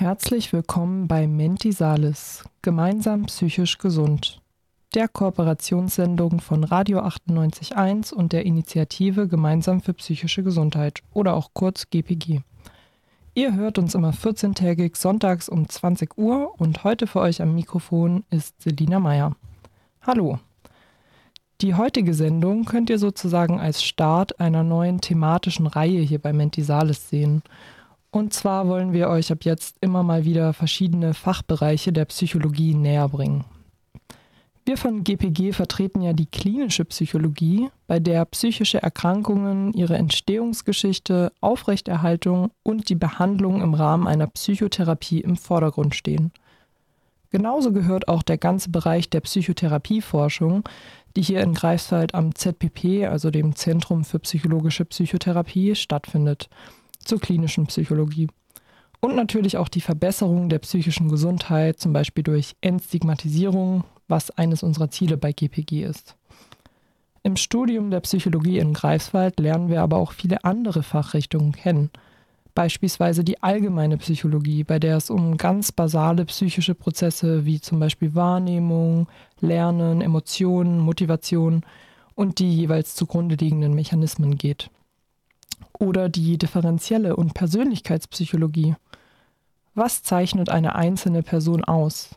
Herzlich 0.00 0.50
willkommen 0.54 1.08
bei 1.08 1.26
Mentisalis, 1.26 2.44
gemeinsam 2.62 3.26
psychisch 3.26 3.76
gesund, 3.76 4.40
der 4.94 5.08
Kooperationssendung 5.08 6.40
von 6.40 6.64
Radio 6.64 7.00
98.1 7.00 8.14
und 8.14 8.32
der 8.32 8.46
Initiative 8.46 9.28
Gemeinsam 9.28 9.82
für 9.82 9.92
psychische 9.92 10.42
Gesundheit 10.42 11.02
oder 11.12 11.34
auch 11.34 11.50
kurz 11.52 11.90
GPG. 11.90 12.40
Ihr 13.34 13.54
hört 13.54 13.76
uns 13.76 13.94
immer 13.94 14.12
14-tägig 14.12 14.96
sonntags 14.96 15.50
um 15.50 15.68
20 15.68 16.16
Uhr 16.16 16.58
und 16.58 16.82
heute 16.82 17.06
für 17.06 17.20
euch 17.20 17.42
am 17.42 17.54
Mikrofon 17.54 18.24
ist 18.30 18.62
Selina 18.62 19.00
Meyer. 19.00 19.36
Hallo. 20.00 20.38
Die 21.60 21.74
heutige 21.74 22.14
Sendung 22.14 22.64
könnt 22.64 22.88
ihr 22.88 22.98
sozusagen 22.98 23.60
als 23.60 23.82
Start 23.82 24.40
einer 24.40 24.62
neuen 24.62 25.02
thematischen 25.02 25.66
Reihe 25.66 26.00
hier 26.00 26.20
bei 26.20 26.32
Mentisalis 26.32 27.10
sehen– 27.10 27.42
und 28.10 28.32
zwar 28.32 28.66
wollen 28.66 28.92
wir 28.92 29.08
euch 29.08 29.30
ab 29.30 29.44
jetzt 29.44 29.76
immer 29.80 30.02
mal 30.02 30.24
wieder 30.24 30.52
verschiedene 30.52 31.14
Fachbereiche 31.14 31.92
der 31.92 32.06
Psychologie 32.06 32.74
näher 32.74 33.08
bringen. 33.08 33.44
Wir 34.66 34.76
von 34.76 35.04
GPG 35.04 35.52
vertreten 35.52 36.02
ja 36.02 36.12
die 36.12 36.26
klinische 36.26 36.84
Psychologie, 36.84 37.70
bei 37.86 37.98
der 37.98 38.24
psychische 38.26 38.82
Erkrankungen, 38.82 39.72
ihre 39.72 39.96
Entstehungsgeschichte, 39.96 41.32
Aufrechterhaltung 41.40 42.50
und 42.62 42.88
die 42.88 42.94
Behandlung 42.94 43.62
im 43.62 43.74
Rahmen 43.74 44.06
einer 44.06 44.26
Psychotherapie 44.26 45.20
im 45.20 45.36
Vordergrund 45.36 45.94
stehen. 45.94 46.30
Genauso 47.30 47.72
gehört 47.72 48.08
auch 48.08 48.22
der 48.22 48.38
ganze 48.38 48.70
Bereich 48.70 49.08
der 49.08 49.20
Psychotherapieforschung, 49.20 50.68
die 51.16 51.22
hier 51.22 51.40
in 51.40 51.54
Greifswald 51.54 52.14
am 52.14 52.34
ZPP, 52.34 53.06
also 53.06 53.30
dem 53.30 53.56
Zentrum 53.56 54.04
für 54.04 54.18
psychologische 54.18 54.84
Psychotherapie, 54.84 55.74
stattfindet 55.74 56.48
zur 57.04 57.20
klinischen 57.20 57.66
Psychologie. 57.66 58.28
Und 59.00 59.16
natürlich 59.16 59.56
auch 59.56 59.68
die 59.68 59.80
Verbesserung 59.80 60.48
der 60.48 60.58
psychischen 60.58 61.08
Gesundheit, 61.08 61.80
zum 61.80 61.92
Beispiel 61.92 62.22
durch 62.22 62.54
Entstigmatisierung, 62.60 63.84
was 64.08 64.30
eines 64.30 64.62
unserer 64.62 64.90
Ziele 64.90 65.16
bei 65.16 65.32
GPG 65.32 65.84
ist. 65.84 66.16
Im 67.22 67.36
Studium 67.36 67.90
der 67.90 68.00
Psychologie 68.00 68.58
in 68.58 68.72
Greifswald 68.72 69.40
lernen 69.40 69.68
wir 69.68 69.82
aber 69.82 69.96
auch 69.96 70.12
viele 70.12 70.44
andere 70.44 70.82
Fachrichtungen 70.82 71.52
kennen. 71.52 71.90
Beispielsweise 72.54 73.24
die 73.24 73.42
allgemeine 73.42 73.96
Psychologie, 73.98 74.64
bei 74.64 74.78
der 74.78 74.96
es 74.96 75.08
um 75.08 75.36
ganz 75.36 75.72
basale 75.72 76.24
psychische 76.26 76.74
Prozesse 76.74 77.46
wie 77.46 77.60
zum 77.60 77.78
Beispiel 77.78 78.14
Wahrnehmung, 78.14 79.06
Lernen, 79.40 80.00
Emotionen, 80.00 80.78
Motivation 80.78 81.62
und 82.14 82.38
die 82.38 82.52
jeweils 82.54 82.96
zugrunde 82.96 83.36
liegenden 83.36 83.74
Mechanismen 83.74 84.36
geht 84.36 84.70
oder 85.78 86.08
die 86.08 86.38
differenzielle 86.38 87.16
und 87.16 87.34
Persönlichkeitspsychologie. 87.34 88.76
Was 89.74 90.02
zeichnet 90.02 90.50
eine 90.50 90.74
einzelne 90.74 91.22
Person 91.22 91.64
aus? 91.64 92.10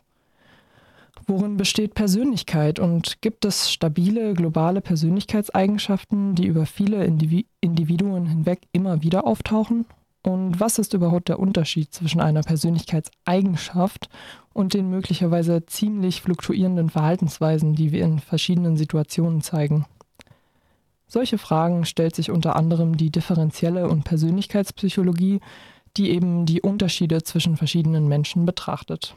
Worin 1.26 1.56
besteht 1.56 1.94
Persönlichkeit 1.94 2.78
und 2.78 3.22
gibt 3.22 3.44
es 3.44 3.70
stabile 3.72 4.34
globale 4.34 4.80
Persönlichkeitseigenschaften, 4.82 6.34
die 6.34 6.46
über 6.46 6.66
viele 6.66 7.04
Individuen 7.04 8.26
hinweg 8.26 8.60
immer 8.72 9.02
wieder 9.02 9.26
auftauchen? 9.26 9.86
Und 10.22 10.58
was 10.58 10.78
ist 10.78 10.94
überhaupt 10.94 11.28
der 11.28 11.38
Unterschied 11.38 11.92
zwischen 11.92 12.20
einer 12.20 12.42
Persönlichkeitseigenschaft 12.42 14.08
und 14.52 14.74
den 14.74 14.90
möglicherweise 14.90 15.64
ziemlich 15.66 16.22
fluktuierenden 16.22 16.90
Verhaltensweisen, 16.90 17.74
die 17.74 17.92
wir 17.92 18.04
in 18.04 18.18
verschiedenen 18.18 18.76
Situationen 18.76 19.42
zeigen? 19.42 19.86
Solche 21.14 21.38
Fragen 21.38 21.84
stellt 21.84 22.16
sich 22.16 22.32
unter 22.32 22.56
anderem 22.56 22.96
die 22.96 23.10
differenzielle 23.10 23.88
und 23.88 24.02
Persönlichkeitspsychologie, 24.02 25.38
die 25.96 26.10
eben 26.10 26.44
die 26.44 26.60
Unterschiede 26.60 27.22
zwischen 27.22 27.56
verschiedenen 27.56 28.08
Menschen 28.08 28.44
betrachtet. 28.46 29.14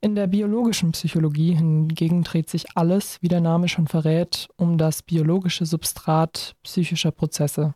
In 0.00 0.16
der 0.16 0.26
biologischen 0.26 0.90
Psychologie 0.90 1.54
hingegen 1.54 2.24
dreht 2.24 2.50
sich 2.50 2.76
alles, 2.76 3.22
wie 3.22 3.28
der 3.28 3.40
Name 3.40 3.68
schon 3.68 3.86
verrät, 3.86 4.48
um 4.56 4.76
das 4.76 5.04
biologische 5.04 5.64
Substrat 5.64 6.56
psychischer 6.64 7.12
Prozesse. 7.12 7.74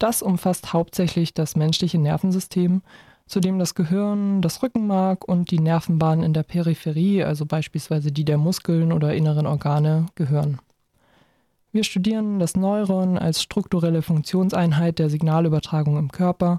Das 0.00 0.20
umfasst 0.20 0.72
hauptsächlich 0.72 1.34
das 1.34 1.54
menschliche 1.54 1.98
Nervensystem, 2.00 2.82
zu 3.28 3.38
dem 3.38 3.60
das 3.60 3.76
Gehirn, 3.76 4.42
das 4.42 4.60
Rückenmark 4.60 5.28
und 5.28 5.52
die 5.52 5.60
Nervenbahnen 5.60 6.24
in 6.24 6.32
der 6.32 6.42
Peripherie, 6.42 7.22
also 7.22 7.46
beispielsweise 7.46 8.10
die 8.10 8.24
der 8.24 8.38
Muskeln 8.38 8.90
oder 8.92 9.14
inneren 9.14 9.46
Organe, 9.46 10.06
gehören. 10.16 10.58
Wir 11.78 11.84
studieren 11.84 12.40
das 12.40 12.56
Neuron 12.56 13.16
als 13.18 13.40
strukturelle 13.40 14.02
Funktionseinheit 14.02 14.98
der 14.98 15.10
Signalübertragung 15.10 15.96
im 15.96 16.10
Körper, 16.10 16.58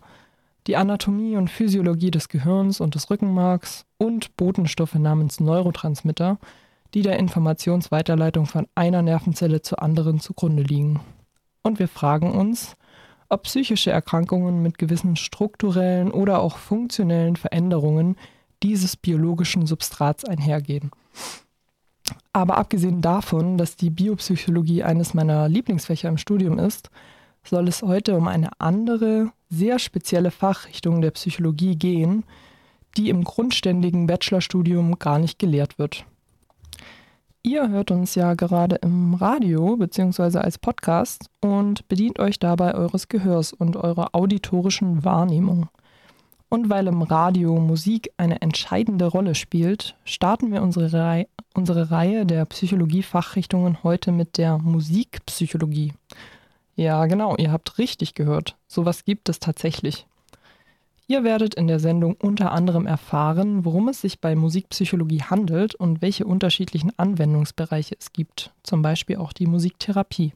die 0.66 0.78
Anatomie 0.78 1.36
und 1.36 1.50
Physiologie 1.50 2.10
des 2.10 2.30
Gehirns 2.30 2.80
und 2.80 2.96
des 2.96 3.10
Rückenmarks 3.10 3.86
und 3.98 4.38
Botenstoffe 4.38 4.94
namens 4.94 5.42
Neurotransmitter, 5.42 6.40
die 6.94 7.02
der 7.02 7.20
Informationsweiterleitung 7.20 8.46
von 8.46 8.66
einer 8.76 9.02
Nervenzelle 9.02 9.62
zur 9.62 9.82
anderen 9.82 10.22
zugrunde 10.22 10.64
liegen. 10.64 11.02
Und 11.64 11.80
wir 11.80 11.90
fragen 11.90 12.32
uns, 12.32 12.78
ob 13.28 13.44
psychische 13.44 13.92
Erkrankungen 13.92 14.64
mit 14.64 14.78
gewissen 14.78 15.18
strukturellen 15.18 16.12
oder 16.12 16.40
auch 16.40 16.58
funktionellen 16.58 17.36
Veränderungen 17.36 18.16
dieses 18.64 18.96
biologischen 18.96 19.68
Substrats 19.68 20.24
einhergehen. 20.24 20.92
Aber 22.40 22.58
abgesehen 22.58 23.02
davon, 23.02 23.58
dass 23.58 23.76
die 23.76 23.90
Biopsychologie 23.90 24.82
eines 24.82 25.14
meiner 25.14 25.50
Lieblingsfächer 25.50 26.08
im 26.08 26.18
Studium 26.18 26.58
ist, 26.58 26.90
soll 27.44 27.68
es 27.68 27.82
heute 27.82 28.16
um 28.16 28.30
eine 28.30 28.50
andere, 28.60 29.34
sehr 29.50 29.78
spezielle 29.78 30.32
Fachrichtung 30.32 31.02
der 31.02 31.12
Psychologie 31.12 31.76
gehen, 31.76 32.24
die 32.96 33.10
im 33.10 33.26
grundständigen 33.26 34.08
Bachelorstudium 34.08 34.98
gar 35.00 35.20
nicht 35.20 35.38
gelehrt 35.38 35.78
wird. 35.78 36.06
Ihr 37.44 37.68
hört 37.68 37.92
uns 37.92 38.16
ja 38.16 38.36
gerade 38.36 38.78
im 38.78 39.16
Radio 39.16 39.76
bzw. 39.76 40.38
als 40.38 40.58
Podcast 40.58 41.30
und 41.42 41.90
bedient 41.90 42.20
euch 42.20 42.40
dabei 42.40 42.74
eures 42.74 43.10
Gehörs 43.10 43.52
und 43.52 43.76
eurer 43.76 44.16
auditorischen 44.16 45.04
Wahrnehmung. 45.04 45.68
Und 46.48 46.70
weil 46.70 46.88
im 46.88 47.02
Radio 47.02 47.60
Musik 47.60 48.14
eine 48.16 48.42
entscheidende 48.42 49.08
Rolle 49.08 49.36
spielt, 49.36 49.98
starten 50.06 50.54
wir 50.54 50.62
unsere, 50.62 50.94
Rei 50.94 51.28
unsere 51.54 51.92
Reihe 51.92 52.26
der 52.26 52.46
Psychologie-Fachrichtungen 52.46 53.84
heute 53.84 54.12
mit 54.12 54.38
der 54.38 54.58
Musikpsychologie. 54.58 55.94
Ja, 56.76 57.06
genau, 57.08 57.36
ihr 57.36 57.52
habt 57.52 57.78
richtig 57.78 58.14
gehört. 58.14 58.56
Sowas 58.68 59.04
gibt 59.04 59.30
es 59.30 59.40
tatsächlich. 59.40 60.08
Ihr 61.08 61.24
werdet 61.24 61.56
in 61.56 61.68
der 61.68 61.80
Sendung 61.80 62.16
unter 62.22 62.52
anderem 62.52 62.86
erfahren, 62.86 63.66
worum 63.66 63.90
es 63.90 64.00
sich 64.02 64.22
bei 64.22 64.36
Musikpsychologie 64.36 65.24
handelt 65.24 65.74
und 65.74 66.04
welche 66.04 66.26
unterschiedlichen 66.26 66.92
Anwendungsbereiche 66.98 67.96
es 68.00 68.14
gibt, 68.14 68.54
zum 68.62 68.84
Beispiel 68.84 69.18
auch 69.18 69.34
die 69.34 69.48
Musiktherapie. 69.48 70.34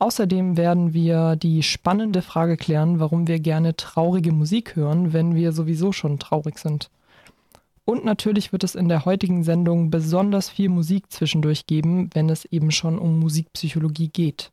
Außerdem 0.00 0.56
werden 0.56 0.92
wir 0.92 1.36
die 1.36 1.62
spannende 1.62 2.20
Frage 2.20 2.56
klären, 2.56 2.98
warum 2.98 3.28
wir 3.28 3.38
gerne 3.38 3.76
traurige 3.76 4.32
Musik 4.32 4.74
hören, 4.74 5.12
wenn 5.12 5.36
wir 5.36 5.52
sowieso 5.52 5.92
schon 5.92 6.18
traurig 6.18 6.58
sind. 6.58 6.90
Und 7.84 8.04
natürlich 8.04 8.52
wird 8.52 8.62
es 8.64 8.74
in 8.74 8.88
der 8.88 9.04
heutigen 9.04 9.42
Sendung 9.42 9.90
besonders 9.90 10.48
viel 10.48 10.68
Musik 10.68 11.10
zwischendurch 11.10 11.66
geben, 11.66 12.10
wenn 12.14 12.28
es 12.28 12.44
eben 12.44 12.70
schon 12.70 12.98
um 12.98 13.18
Musikpsychologie 13.18 14.08
geht. 14.08 14.50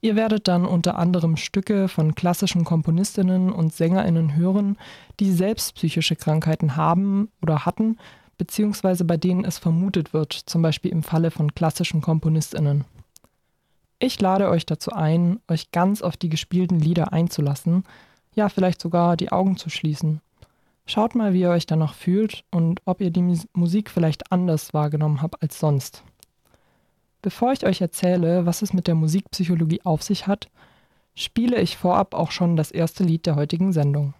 Ihr 0.00 0.16
werdet 0.16 0.48
dann 0.48 0.66
unter 0.66 0.98
anderem 0.98 1.36
Stücke 1.36 1.86
von 1.86 2.16
klassischen 2.16 2.64
Komponistinnen 2.64 3.52
und 3.52 3.72
Sängerinnen 3.72 4.34
hören, 4.34 4.76
die 5.20 5.30
selbst 5.30 5.76
psychische 5.76 6.16
Krankheiten 6.16 6.74
haben 6.74 7.28
oder 7.40 7.64
hatten, 7.64 7.98
beziehungsweise 8.36 9.04
bei 9.04 9.16
denen 9.16 9.44
es 9.44 9.58
vermutet 9.58 10.12
wird, 10.12 10.32
zum 10.32 10.62
Beispiel 10.62 10.90
im 10.90 11.04
Falle 11.04 11.30
von 11.30 11.54
klassischen 11.54 12.00
Komponistinnen. 12.00 12.84
Ich 14.00 14.20
lade 14.20 14.48
euch 14.48 14.66
dazu 14.66 14.90
ein, 14.90 15.38
euch 15.46 15.70
ganz 15.70 16.02
auf 16.02 16.16
die 16.16 16.28
gespielten 16.28 16.80
Lieder 16.80 17.12
einzulassen, 17.12 17.84
ja 18.34 18.48
vielleicht 18.48 18.80
sogar 18.80 19.16
die 19.16 19.30
Augen 19.30 19.56
zu 19.56 19.70
schließen. 19.70 20.20
Schaut 20.86 21.14
mal, 21.14 21.32
wie 21.32 21.40
ihr 21.40 21.50
euch 21.50 21.66
danach 21.66 21.94
fühlt 21.94 22.44
und 22.50 22.80
ob 22.84 23.00
ihr 23.00 23.10
die 23.10 23.40
Musik 23.52 23.90
vielleicht 23.90 24.32
anders 24.32 24.74
wahrgenommen 24.74 25.22
habt 25.22 25.42
als 25.42 25.58
sonst. 25.58 26.02
Bevor 27.22 27.52
ich 27.52 27.64
euch 27.64 27.80
erzähle, 27.80 28.46
was 28.46 28.62
es 28.62 28.72
mit 28.72 28.88
der 28.88 28.96
Musikpsychologie 28.96 29.80
auf 29.84 30.02
sich 30.02 30.26
hat, 30.26 30.48
spiele 31.14 31.60
ich 31.60 31.76
vorab 31.76 32.14
auch 32.14 32.30
schon 32.32 32.56
das 32.56 32.70
erste 32.70 33.04
Lied 33.04 33.26
der 33.26 33.36
heutigen 33.36 33.72
Sendung. 33.72 34.14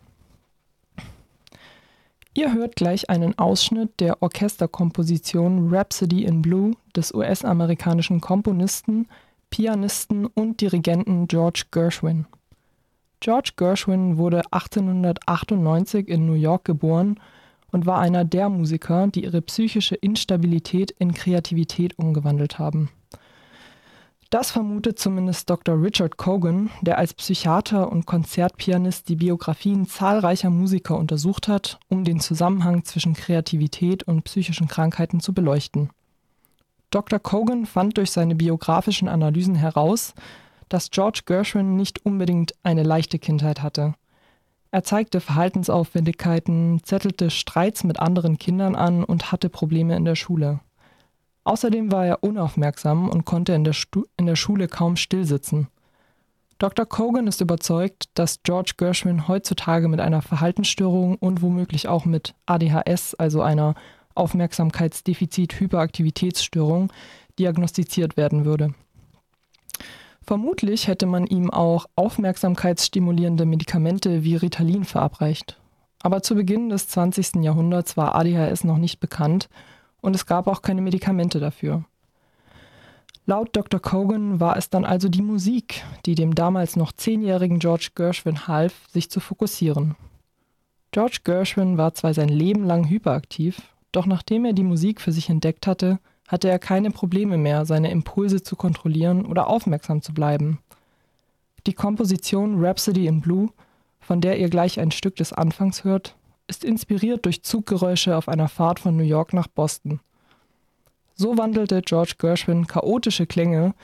Ihr 2.35 2.55
hört 2.55 2.77
gleich 2.77 3.11
einen 3.11 3.37
Ausschnitt 3.39 4.01
der 4.01 4.23
Orchesterkomposition 4.23 5.75
Rhapsody 5.75 6.25
in 6.25 6.41
Blue 6.41 6.73
des 6.97 7.13
US-amerikanischen 7.13 8.21
Komponisten 8.21 9.07
Pianisten 9.51 10.25
und 10.25 10.63
Dirigenten 10.63 11.29
George 11.29 11.65
Gershwin. 11.71 12.25
George 13.23 13.53
Gershwin 13.55 14.19
wurde 14.19 14.43
1898 14.51 16.09
in 16.09 16.27
New 16.27 16.33
York 16.33 16.65
geboren 16.65 17.21
und 17.71 17.87
war 17.87 18.01
einer 18.01 18.25
der 18.25 18.49
Musiker, 18.49 19.07
die 19.07 19.23
ihre 19.23 19.41
psychische 19.43 19.95
Instabilität 19.95 20.91
in 20.91 21.15
Kreativität 21.15 21.97
umgewandelt 22.01 22.59
haben. 22.59 22.91
Das 24.31 24.51
vermutet 24.51 24.99
zumindest 24.99 25.49
Dr. 25.49 25.81
Richard 25.81 26.17
Cogan, 26.17 26.71
der 26.81 26.99
als 26.99 27.15
Psychiater 27.15 27.93
und 27.93 28.07
Konzertpianist 28.07 29.09
die 29.09 29.17
Biografien 29.17 29.87
zahlreicher 29.87 30.51
Musiker 30.51 30.99
untersucht 30.99 31.47
hat, 31.47 31.79
um 31.89 32.03
den 32.03 32.19
Zusammenhang 32.19 32.83
zwischen 32.83 33.15
Kreativität 33.15 34.03
und 34.03 34.25
psychischen 34.25 34.67
Krankheiten 34.67 35.21
zu 35.21 35.33
beleuchten. 35.33 35.91
Dr. 36.91 37.21
Cogan 37.21 37.67
fand 37.67 37.99
durch 37.99 38.11
seine 38.11 38.35
biografischen 38.35 39.07
Analysen 39.07 39.55
heraus, 39.55 40.13
dass 40.73 40.91
George 40.91 41.21
Gershwin 41.27 41.77
nicht 41.77 42.05
unbedingt 42.07 42.55
eine 42.63 42.83
leichte 42.83 43.19
Kindheit 43.19 43.63
hatte. 43.63 43.93
Er 44.71 44.83
zeigte 44.85 45.21
Verhaltensauffälligkeiten, 45.21 46.81
zettelte 46.83 47.29
Streits 47.29 47.85
mit 47.85 48.01
anderen 48.01 48.39
Kindern 48.39 48.75
an 48.75 49.05
und 49.05 49.31
hatte 49.31 49.51
Probleme 49.51 49.95
in 49.97 50.07
der 50.07 50.15
Schule. 50.15 50.61
Außerdem 51.45 51.93
war 51.93 52.07
er 52.07 52.25
unaufmerksam 52.25 53.11
und 53.11 53.27
konnte 53.27 53.53
in 53.53 53.65
der, 53.65 53.75
Stu 53.75 54.05
in 54.17 54.25
der 54.25 54.37
Schule 54.37 54.67
kaum 54.67 54.97
stillsitzen. 54.97 55.69
Dr. 56.57 56.87
Kogan 56.87 57.27
ist 57.27 57.43
überzeugt, 57.43 58.05
dass 58.15 58.43
George 58.43 58.73
Gershwin 58.79 59.29
heutzutage 59.29 59.89
mit 59.89 60.01
einer 60.01 60.23
Verhaltensstörung 60.23 61.17
und 61.17 61.43
womöglich 61.43 61.89
auch 61.89 62.07
mit 62.07 62.35
ADHS, 62.47 63.15
also 63.15 63.43
einer 63.43 63.75
Aufmerksamkeitsdefizit-Hyperaktivitätsstörung, 64.15 66.91
diagnostiziert 67.39 68.17
werden 68.17 68.47
würde. 68.47 68.73
Vermutlich 70.25 70.87
hätte 70.87 71.07
man 71.07 71.27
ihm 71.27 71.51
auch 71.51 71.87
aufmerksamkeitsstimulierende 71.97 73.45
Medikamente 73.45 74.23
wie 74.23 74.37
Ritalin 74.37 74.85
verabreicht. 74.85 75.61
Aber 76.03 76.23
zu 76.23 76.35
Beginn 76.35 76.69
des 76.69 76.89
20. 76.89 77.43
Jahrhunderts 77.43 77.97
war 77.97 78.15
ADHS 78.15 78.65
noch 78.65 78.79
nicht 78.79 79.01
bekannt 79.01 79.49
und 80.01 80.15
es 80.15 80.27
gab 80.27 80.47
auch 80.47 80.63
keine 80.63 80.81
Medikamente 80.81 81.41
dafür. 81.41 81.85
Laut 83.25 83.55
Dr. 83.55 83.81
Cogan 83.81 84.41
war 84.41 84.57
es 84.57 84.69
dann 84.69 84.85
also 84.85 85.09
die 85.09 85.23
Musik, 85.23 85.85
die 86.07 86.17
dem 86.17 86.35
damals 86.35 86.75
noch 86.75 86.91
zehnjährigen 86.93 87.61
George 87.61 87.91
Gershwin 87.95 88.49
half, 88.49 88.89
sich 88.89 89.11
zu 89.11 89.21
fokussieren. 89.21 89.95
George 90.91 91.21
Gershwin 91.23 91.79
war 91.79 91.95
zwar 91.95 92.15
sein 92.15 92.29
Leben 92.29 92.65
lang 92.65 92.89
hyperaktiv, 92.89 93.63
doch 93.93 94.07
nachdem 94.07 94.45
er 94.45 94.53
die 94.53 94.65
Musik 94.65 95.01
für 95.01 95.13
sich 95.13 95.31
entdeckt 95.31 95.69
hatte, 95.69 96.01
hatte 96.33 96.49
er 96.49 96.59
keine 96.59 96.91
Probleme 96.91 97.37
mehr, 97.37 97.67
seine 97.67 97.91
Impulse 97.91 98.43
zu 98.43 98.57
kontrollieren 98.57 99.27
oder 99.27 99.49
aufmerksam 99.49 100.01
zu 100.01 100.15
bleiben. 100.15 100.61
Die 101.67 101.75
Komposition 101.75 102.65
Rhapsody 102.65 103.07
in 103.07 103.21
Blue, 103.21 103.51
von 104.01 104.23
der 104.23 104.39
ihr 104.39 104.49
gleich 104.49 104.81
ein 104.81 104.91
Stück 104.91 105.15
des 105.17 105.35
Anfangs 105.35 105.85
hört, 105.85 106.17
ist 106.47 106.65
inspiriert 106.65 107.27
durch 107.27 107.43
Zuggeräusche 107.43 108.17
auf 108.17 108.29
einer 108.29 108.49
Fahrt 108.49 108.81
von 108.81 108.97
New 108.97 109.05
York 109.05 109.35
nach 109.35 109.47
Boston. 109.47 110.01
So 111.15 111.37
wandelte 111.37 111.83
George 111.83 112.15
Gershwin 112.17 112.67
chaotische 112.67 113.27
Klänge, 113.27 113.75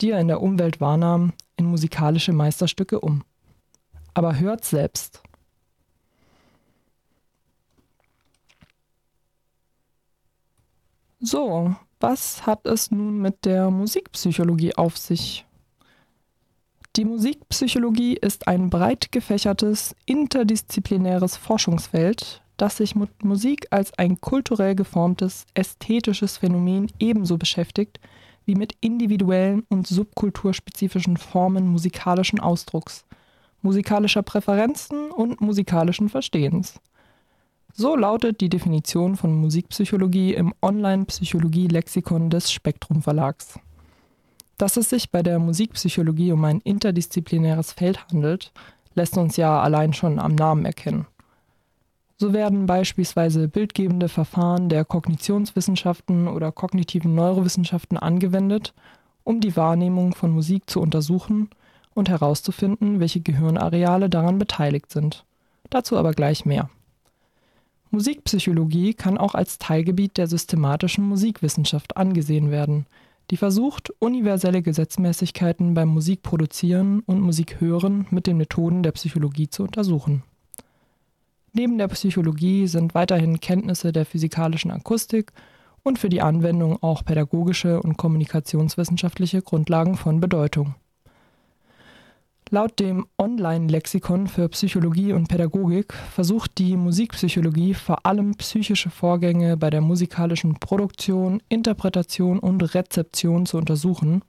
die 0.00 0.12
er 0.12 0.20
in 0.20 0.28
der 0.28 0.40
Umwelt 0.40 0.80
wahrnahm, 0.80 1.32
in 1.56 1.66
musikalische 1.66 2.32
Meisterstücke 2.32 3.00
um. 3.00 3.24
Aber 4.14 4.38
hört 4.38 4.64
selbst. 4.64 5.20
So, 11.20 11.74
was 12.00 12.46
hat 12.46 12.66
es 12.66 12.90
nun 12.90 13.18
mit 13.18 13.44
der 13.44 13.70
Musikpsychologie 13.70 14.74
auf 14.76 14.96
sich? 14.96 15.44
Die 16.96 17.04
Musikpsychologie 17.04 18.14
ist 18.14 18.48
ein 18.48 18.70
breit 18.70 19.12
gefächertes, 19.12 19.94
interdisziplinäres 20.06 21.36
Forschungsfeld, 21.36 22.42
das 22.56 22.78
sich 22.78 22.94
mit 22.96 23.24
Musik 23.24 23.68
als 23.70 23.96
ein 23.98 24.20
kulturell 24.20 24.74
geformtes, 24.74 25.46
ästhetisches 25.54 26.38
Phänomen 26.38 26.90
ebenso 26.98 27.38
beschäftigt 27.38 28.00
wie 28.44 28.54
mit 28.54 28.74
individuellen 28.80 29.64
und 29.68 29.86
subkulturspezifischen 29.86 31.18
Formen 31.18 31.68
musikalischen 31.68 32.40
Ausdrucks, 32.40 33.04
musikalischer 33.62 34.22
Präferenzen 34.22 35.10
und 35.10 35.40
musikalischen 35.40 36.08
Verstehens. 36.08 36.80
So 37.80 37.94
lautet 37.94 38.40
die 38.40 38.48
Definition 38.48 39.14
von 39.14 39.32
Musikpsychologie 39.32 40.34
im 40.34 40.52
Online-Psychologie-Lexikon 40.62 42.28
des 42.28 42.50
Spektrum 42.50 43.02
Verlags. 43.02 43.60
Dass 44.56 44.76
es 44.76 44.90
sich 44.90 45.12
bei 45.12 45.22
der 45.22 45.38
Musikpsychologie 45.38 46.32
um 46.32 46.44
ein 46.44 46.60
interdisziplinäres 46.60 47.70
Feld 47.70 48.04
handelt, 48.08 48.50
lässt 48.94 49.16
uns 49.16 49.36
ja 49.36 49.62
allein 49.62 49.92
schon 49.92 50.18
am 50.18 50.34
Namen 50.34 50.64
erkennen. 50.64 51.06
So 52.16 52.32
werden 52.32 52.66
beispielsweise 52.66 53.46
bildgebende 53.46 54.08
Verfahren 54.08 54.68
der 54.68 54.84
Kognitionswissenschaften 54.84 56.26
oder 56.26 56.50
kognitiven 56.50 57.14
Neurowissenschaften 57.14 57.96
angewendet, 57.96 58.74
um 59.22 59.40
die 59.40 59.54
Wahrnehmung 59.54 60.16
von 60.16 60.32
Musik 60.32 60.68
zu 60.68 60.80
untersuchen 60.80 61.48
und 61.94 62.08
herauszufinden, 62.08 62.98
welche 62.98 63.20
Gehirnareale 63.20 64.10
daran 64.10 64.40
beteiligt 64.40 64.90
sind. 64.90 65.24
Dazu 65.70 65.96
aber 65.96 66.10
gleich 66.10 66.44
mehr. 66.44 66.70
Musikpsychologie 67.90 68.94
kann 68.94 69.18
auch 69.18 69.34
als 69.34 69.58
Teilgebiet 69.58 70.16
der 70.16 70.26
systematischen 70.26 71.04
Musikwissenschaft 71.04 71.96
angesehen 71.96 72.50
werden– 72.50 72.86
die 73.30 73.36
versucht, 73.36 73.92
universelle 73.98 74.62
Gesetzmäßigkeiten 74.62 75.74
beim 75.74 75.88
Musikproduzieren 75.88 77.00
und 77.00 77.20
Musikhören 77.20 78.06
mit 78.10 78.26
den 78.26 78.38
Methoden 78.38 78.82
der 78.82 78.92
Psychologie 78.92 79.48
zu 79.50 79.64
untersuchen. 79.64 80.22
Neben 81.52 81.76
der 81.78 81.88
Psychologie 81.88 82.66
sind 82.66 82.94
weiterhin 82.94 83.40
Kenntnisse 83.40 83.92
der 83.92 84.06
physikalischen 84.06 84.70
Akustik 84.70 85.32
und 85.82 85.98
für 85.98 86.08
die 86.08 86.22
Anwendung 86.22 86.82
auch 86.82 87.04
pädagogische 87.04 87.82
und 87.82 87.96
kommunikationswissenschaftliche 87.96 89.42
Grundlagen 89.42 89.96
von 89.96 90.20
Bedeutung 90.20 90.74
Laut 92.50 92.80
dem 92.80 93.06
Online-Lexikon 93.18 94.26
für 94.26 94.48
Psychologie 94.48 95.12
und 95.12 95.28
Pädagogik 95.28 95.92
versucht 95.92 96.56
die 96.56 96.76
Musikpsychologie 96.76 97.74
vor 97.74 98.06
allem 98.06 98.36
psychische 98.36 98.88
Vorgänge 98.88 99.58
bei 99.58 99.68
der 99.68 99.82
musikalischen 99.82 100.54
Produktion, 100.54 101.42
Interpretation 101.50 102.38
und 102.38 102.74
Rezeption 102.74 103.44
zu 103.44 103.58
untersuchen, 103.58 104.22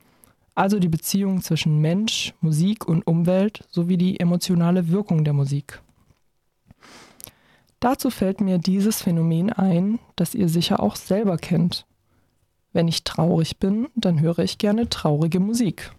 also 0.54 0.80
die 0.80 0.90
Beziehung 0.90 1.42
zwischen 1.42 1.80
Mensch, 1.80 2.34
Musik 2.42 2.86
und 2.90 3.08
Umwelt 3.08 3.64
sowie 3.70 3.96
die 3.96 4.20
emotionale 4.20 4.90
Wirkung 4.90 5.24
der 5.24 5.34
Musik. 5.34 5.82
Dazu 7.80 8.10
fällt 8.10 8.42
mir 8.42 8.58
dieses 8.58 9.02
Phänomen 9.02 9.54
ein, 9.54 9.98
das 10.18 10.36
ihr 10.36 10.50
sicher 10.50 10.84
auch 10.84 10.98
selber 10.98 11.38
kennt. 11.38 11.86
Wenn 12.74 12.90
ich 12.90 13.06
traurig 13.06 13.60
bin, 13.60 13.88
dann 13.96 14.20
höre 14.20 14.40
ich 14.40 14.58
gerne 14.58 14.90
traurige 14.90 15.40
Musik. 15.40 15.94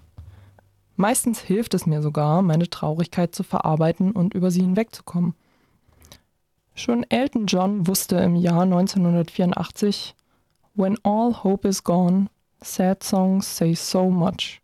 Meistens 1.00 1.40
hilft 1.40 1.72
es 1.72 1.86
mir 1.86 2.02
sogar, 2.02 2.42
meine 2.42 2.68
Traurigkeit 2.68 3.34
zu 3.34 3.42
verarbeiten 3.42 4.12
und 4.12 4.34
über 4.34 4.50
sie 4.50 4.60
hinwegzukommen. 4.60 5.32
Schon 6.74 7.06
Elton 7.08 7.46
John 7.46 7.86
wusste 7.86 8.16
im 8.16 8.36
Jahr 8.36 8.64
1984, 8.64 10.14
When 10.74 10.98
all 11.02 11.42
hope 11.42 11.66
is 11.66 11.84
gone, 11.84 12.26
sad 12.60 13.02
songs 13.02 13.56
say 13.56 13.74
so 13.74 14.10
much. 14.10 14.60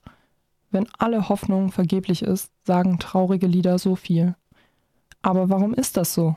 Wenn 0.71 0.87
alle 0.99 1.31
Hoffnung 1.31 1.73
vergeblich 1.73 2.21
ist, 2.21 2.53
sagen 2.67 2.99
traurige 2.99 3.47
Lieder 3.47 3.79
so 3.79 3.97
viel. 3.97 4.35
Aber 5.23 5.49
warum 5.49 5.73
ist 5.73 5.97
das 5.97 6.13
so? 6.13 6.37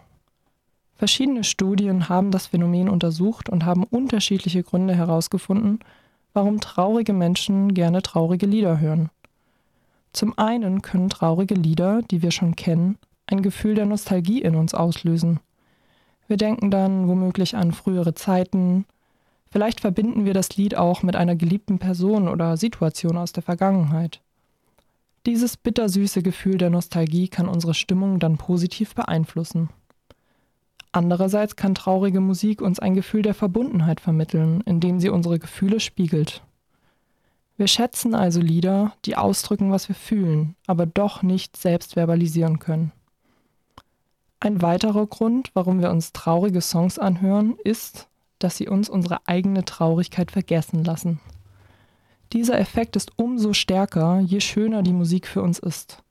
Verschiedene 0.95 1.43
Studien 1.43 2.07
haben 2.07 2.31
das 2.31 2.47
Phänomen 2.47 2.87
untersucht 2.87 3.49
und 3.49 3.65
haben 3.65 3.83
unterschiedliche 3.83 4.63
Gründe 4.63 4.95
herausgefunden, 4.95 5.79
warum 6.31 6.61
traurige 6.61 7.11
Menschen 7.11 7.73
gerne 7.73 8.01
traurige 8.01 8.45
Lieder 8.45 8.79
hören. 8.79 9.09
Zum 10.13 10.37
einen 10.37 10.81
können 10.81 11.09
traurige 11.09 11.55
Lieder, 11.55 12.01
die 12.01 12.21
wir 12.21 12.31
schon 12.31 12.55
kennen, 12.55 12.97
ein 13.27 13.41
Gefühl 13.41 13.75
der 13.75 13.85
Nostalgie 13.85 14.41
in 14.41 14.55
uns 14.55 14.73
auslösen. 14.73 15.39
Wir 16.27 16.37
denken 16.37 16.71
dann 16.71 17.07
womöglich 17.07 17.55
an 17.55 17.71
frühere 17.71 18.13
Zeiten, 18.13 18.85
vielleicht 19.51 19.81
verbinden 19.81 20.25
wir 20.25 20.33
das 20.33 20.55
Lied 20.57 20.75
auch 20.75 21.03
mit 21.03 21.15
einer 21.15 21.35
geliebten 21.35 21.79
Person 21.79 22.27
oder 22.27 22.57
Situation 22.57 23.17
aus 23.17 23.33
der 23.33 23.43
Vergangenheit. 23.43 24.21
Dieses 25.25 25.57
bittersüße 25.57 26.21
Gefühl 26.23 26.57
der 26.57 26.69
Nostalgie 26.69 27.27
kann 27.27 27.47
unsere 27.47 27.73
Stimmung 27.73 28.19
dann 28.19 28.37
positiv 28.37 28.95
beeinflussen. 28.95 29.69
Andererseits 30.91 31.55
kann 31.55 31.75
traurige 31.75 32.19
Musik 32.19 32.61
uns 32.61 32.79
ein 32.79 32.95
Gefühl 32.95 33.21
der 33.21 33.35
Verbundenheit 33.35 33.99
vermitteln, 33.99 34.61
indem 34.65 34.99
sie 34.99 35.09
unsere 35.09 35.37
Gefühle 35.37 35.79
spiegelt. 35.79 36.41
Wir 37.59 37.67
schätzen 37.67 38.15
also 38.15 38.39
Lieder, 38.39 38.93
die 39.03 39.17
ausdrücken, 39.17 39.69
was 39.69 39.89
wir 39.89 39.95
fühlen, 39.95 40.55
aber 40.65 40.85
doch 40.85 41.23
nicht 41.23 41.57
selbst 41.57 41.95
verbalisieren 41.95 42.59
können. 42.59 42.93
Ein 44.39 44.61
weiterer 44.61 45.05
Grund, 45.05 45.51
warum 45.55 45.81
wir 45.81 45.89
uns 45.89 46.13
traurige 46.13 46.61
Songs 46.61 46.97
anhören, 46.97 47.57
ist, 47.61 48.07
dass 48.39 48.55
sie 48.55 48.69
uns 48.69 48.87
unsere 48.87 49.27
eigene 49.27 49.65
Traurigkeit 49.65 50.31
vergessen 50.31 50.85
lassen. 50.85 51.19
Dieser 52.31 52.57
Effekt 52.57 52.95
ist 52.95 53.11
umso 53.17 53.51
stärker, 53.51 54.21
je 54.21 54.39
schöner 54.39 54.81
die 54.81 54.93
Musik 54.93 55.27
für 55.27 55.41
uns 55.41 55.59
ist. 55.59 56.01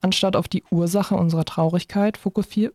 Anstatt 0.00 0.34
auf 0.34 0.48
die 0.48 0.64
Ursache 0.72 1.14
unserer 1.14 1.44
Traurigkeit 1.44 2.18
fokussieren 2.18 2.72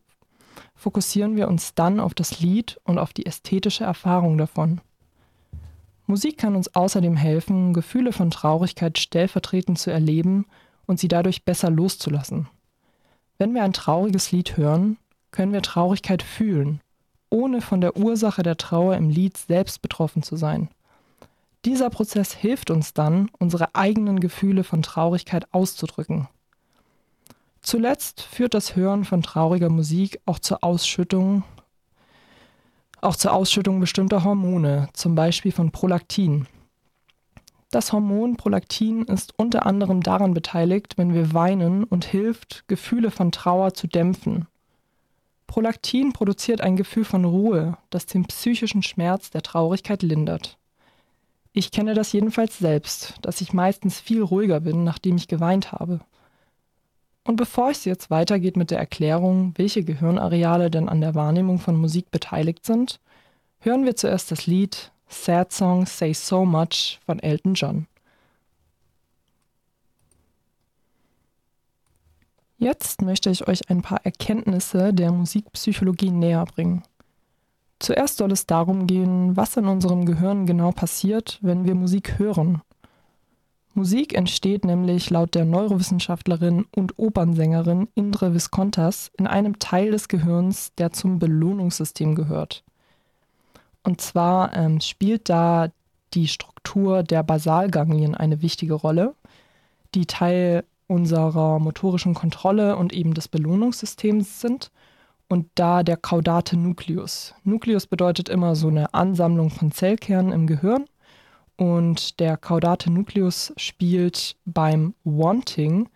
wir 1.36 1.50
uns 1.50 1.74
dann 1.74 2.00
auf 2.00 2.14
das 2.14 2.40
Lied 2.40 2.80
und 2.86 3.00
auf 3.00 3.12
die 3.12 3.26
ästhetische 3.26 3.84
Erfahrung 3.84 4.38
davon. 4.38 4.80
Musik 6.08 6.38
kann 6.38 6.56
uns 6.56 6.76
außerdem 6.76 7.16
helfen, 7.16 7.74
Gefühle 7.74 8.12
von 8.12 8.30
Traurigkeit 8.30 9.00
stellvertretend 9.00 9.80
zu 9.80 9.92
erleben 9.92 10.46
und 10.86 11.00
sie 11.00 11.08
dadurch 11.08 11.44
besser 11.44 11.70
loszulassen. 11.70 12.48
Wenn 13.38 13.54
wir 13.54 13.64
ein 13.64 13.74
trauriges 13.74 14.32
Lied 14.32 14.56
hören, 14.56 14.98
können 15.32 15.52
wir 15.52 15.62
Traurigkeit 15.62 16.24
fühlen, 16.24 16.80
ohne 17.30 17.62
von 17.62 17.82
der 17.82 17.98
Ursache 17.98 18.44
der 18.44 18.58
Trauer 18.58 18.96
im 18.96 19.10
Lied 19.10 19.38
selbst 19.38 19.82
betroffen 19.82 20.24
zu 20.24 20.36
sein. 20.36 20.70
Dieser 21.66 21.90
Prozess 21.90 22.32
hilft 22.34 22.70
uns 22.70 22.94
dann, 22.94 23.30
unsere 23.40 23.74
eigenen 23.74 24.20
Gefühle 24.20 24.64
von 24.64 24.84
Traurigkeit 24.84 25.52
auszudrücken. 25.52 26.28
Zuletzt 27.62 28.22
führt 28.22 28.54
das 28.54 28.76
Hören 28.76 29.04
von 29.06 29.24
trauriger 29.24 29.70
Musik 29.70 30.22
auch 30.28 30.38
zur 30.38 30.64
Ausschüttung, 30.64 31.44
auch 33.06 33.16
zur 33.16 33.34
Ausschüttung 33.34 33.80
bestimmter 33.80 34.24
Hormone, 34.24 34.90
zum 34.94 35.16
Beispiel 35.16 35.52
von 35.52 35.72
Prolaktin. 35.72 36.48
Das 37.72 37.92
Hormon 37.92 38.38
Prolaktin 38.38 39.04
ist 39.04 39.34
unter 39.38 39.66
anderem 39.66 40.02
daran 40.02 40.34
beteiligt, 40.34 40.98
wenn 40.98 41.14
wir 41.14 41.34
weinen 41.34 41.84
und 41.84 42.06
hilft, 42.06 42.64
Gefühle 42.68 43.12
von 43.12 43.32
Trauer 43.32 43.74
zu 43.74 43.88
dämpfen. 43.88 44.48
Prolaktin 45.48 46.14
produziert 46.14 46.62
ein 46.62 46.76
Gefühl 46.76 47.06
von 47.06 47.26
Ruhe, 47.26 47.78
das 47.90 48.06
den 48.06 48.26
psychischen 48.26 48.82
Schmerz 48.82 49.30
der 49.30 49.42
Traurigkeit 49.42 50.02
lindert. 50.02 50.58
Ich 51.54 51.72
kenne 51.72 51.94
das 51.94 52.12
jedenfalls 52.12 52.58
selbst, 52.58 53.16
dass 53.22 53.42
ich 53.42 53.54
meistens 53.54 54.00
viel 54.00 54.22
ruhiger 54.22 54.60
bin, 54.60 54.84
nachdem 54.84 55.16
ich 55.16 55.28
geweint 55.28 55.72
habe. 55.72 56.02
Und 57.26 57.38
bevor 57.38 57.72
es 57.72 57.86
jetzt 57.86 58.12
weitergeht 58.12 58.56
mit 58.56 58.70
der 58.70 58.78
Erklärung, 58.78 59.54
welche 59.58 59.84
Gehirnareale 59.84 60.70
denn 60.70 60.88
an 60.88 61.02
der 61.02 61.16
Wahrnehmung 61.16 61.58
von 61.58 61.76
Musik 61.76 62.12
beteiligt 62.12 62.66
sind, 62.66 63.00
hören 63.60 63.84
wir 63.84 63.96
zuerst 63.96 64.32
das 64.32 64.46
Lied 64.46 64.92
Sad 65.08 65.52
Songs 65.52 65.98
Say 65.98 66.14
So 66.14 66.46
Much 66.46 67.00
von 67.04 67.20
Elton 67.20 67.56
John. 67.56 67.88
Jetzt 72.60 73.02
möchte 73.02 73.32
ich 73.32 73.48
euch 73.48 73.70
ein 73.72 73.82
paar 73.82 74.06
Erkenntnisse 74.06 74.94
der 74.94 75.12
Musikpsychologie 75.12 76.12
näher 76.12 76.46
bringen. 76.46 76.84
Zuerst 77.80 78.18
soll 78.18 78.32
es 78.32 78.46
darum 78.46 78.86
gehen, 78.86 79.36
was 79.36 79.58
in 79.58 79.68
unserem 79.68 80.06
Gehirn 80.06 80.46
genau 80.46 80.72
passiert, 80.72 81.40
wenn 81.42 81.66
wir 81.66 81.76
Musik 81.76 82.20
hören. 82.20 82.62
Musik 83.76 84.16
entsteht 84.16 84.64
nämlich 84.64 85.10
laut 85.10 85.36
der 85.36 85.44
Neurowissenschaftlerin 85.44 86.66
und 86.74 86.98
Opernsängerin 86.98 87.90
Indre 87.94 88.34
Viscontas 88.34 89.12
in 89.18 89.28
einem 89.28 89.60
Teil 89.60 89.92
des 89.92 90.08
Gehirns, 90.08 90.74
der 90.78 90.94
zum 90.94 91.20
Belohnungssystem 91.20 92.16
gehört. 92.16 92.64
Und 93.84 94.00
zwar 94.00 94.54
ähm, 94.56 94.80
spielt 94.80 95.30
da 95.30 95.68
die 96.14 96.30
Struktur 96.30 97.04
der 97.04 97.22
Basalganglien 97.24 98.16
eine 98.16 98.42
wichtige 98.42 98.76
Rolle, 98.76 99.14
die 99.94 100.06
Teil 100.06 100.64
unserer 100.88 101.60
motorischen 101.60 102.14
Kontrolle 102.14 102.78
und 102.78 102.94
eben 102.94 103.14
des 103.14 103.28
Belohnungssystems 103.28 104.40
sind 104.40 104.72
und 105.28 105.48
da 105.56 105.84
der 105.84 105.98
caudate 105.98 106.56
Nucleus. 106.56 107.36
Nucleus 107.44 107.88
bedeutet 107.88 108.30
immer 108.30 108.56
so 108.56 108.70
eine 108.70 108.94
Ansammlung 108.94 109.50
von 109.50 109.72
Zellkernen 109.72 110.32
im 110.32 110.48
Gehirn 110.48 110.86
und 111.58 112.20
der 112.20 112.38
caudate 112.38 112.92
Nucleus 112.92 113.54
spielt 113.58 114.36
beim 114.46 114.94
Wanting, 115.04 115.90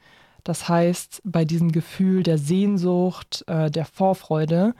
das 0.43 0.69
heißt 0.69 1.21
bei 1.25 1.45
diesem 1.45 1.71
Gefühl 1.71 2.23
der 2.23 2.37
Sehnsucht, 2.37 3.43
äh, 3.47 3.69
der 3.69 3.85
Vorfreude, 3.85 4.73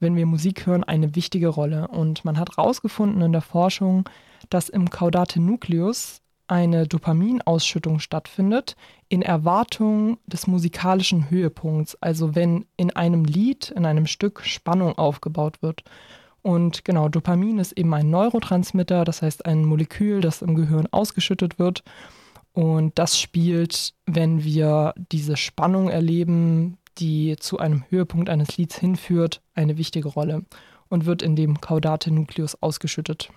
wenn 0.00 0.16
wir 0.16 0.26
Musik 0.26 0.66
hören, 0.66 0.84
eine 0.84 1.14
wichtige 1.14 1.48
Rolle. 1.48 1.88
Und 1.88 2.24
man 2.24 2.38
hat 2.38 2.56
herausgefunden 2.56 3.22
in 3.22 3.32
der 3.32 3.42
Forschung, 3.42 4.08
dass 4.50 4.68
im 4.68 4.90
caudate 4.90 5.40
Nucleus 5.40 6.22
eine 6.48 6.86
Dopaminausschüttung 6.86 7.98
stattfindet 7.98 8.76
in 9.08 9.22
Erwartung 9.22 10.18
des 10.26 10.46
musikalischen 10.46 11.30
Höhepunkts, 11.30 11.96
also 12.00 12.34
wenn 12.34 12.66
in 12.76 12.90
einem 12.90 13.24
Lied, 13.24 13.70
in 13.70 13.86
einem 13.86 14.06
Stück 14.06 14.42
Spannung 14.44 14.98
aufgebaut 14.98 15.62
wird. 15.62 15.84
Und 16.42 16.84
genau, 16.84 17.08
Dopamin 17.08 17.58
ist 17.58 17.72
eben 17.72 17.94
ein 17.94 18.10
Neurotransmitter, 18.10 19.04
das 19.04 19.22
heißt 19.22 19.46
ein 19.46 19.64
Molekül, 19.64 20.20
das 20.20 20.42
im 20.42 20.56
Gehirn 20.56 20.88
ausgeschüttet 20.90 21.58
wird. 21.58 21.84
Und 22.52 22.98
das 22.98 23.18
spielt, 23.18 23.94
wenn 24.06 24.44
wir 24.44 24.92
diese 24.96 25.36
Spannung 25.36 25.88
erleben, 25.88 26.78
die 26.98 27.36
zu 27.38 27.58
einem 27.58 27.84
Höhepunkt 27.88 28.28
eines 28.28 28.56
Lieds 28.56 28.76
hinführt, 28.76 29.40
eine 29.54 29.78
wichtige 29.78 30.08
Rolle 30.08 30.44
und 30.88 31.06
wird 31.06 31.22
in 31.22 31.36
dem 31.36 31.60
Caudate 31.60 32.10
Nucleus 32.10 32.60
ausgeschüttet. 32.60 33.30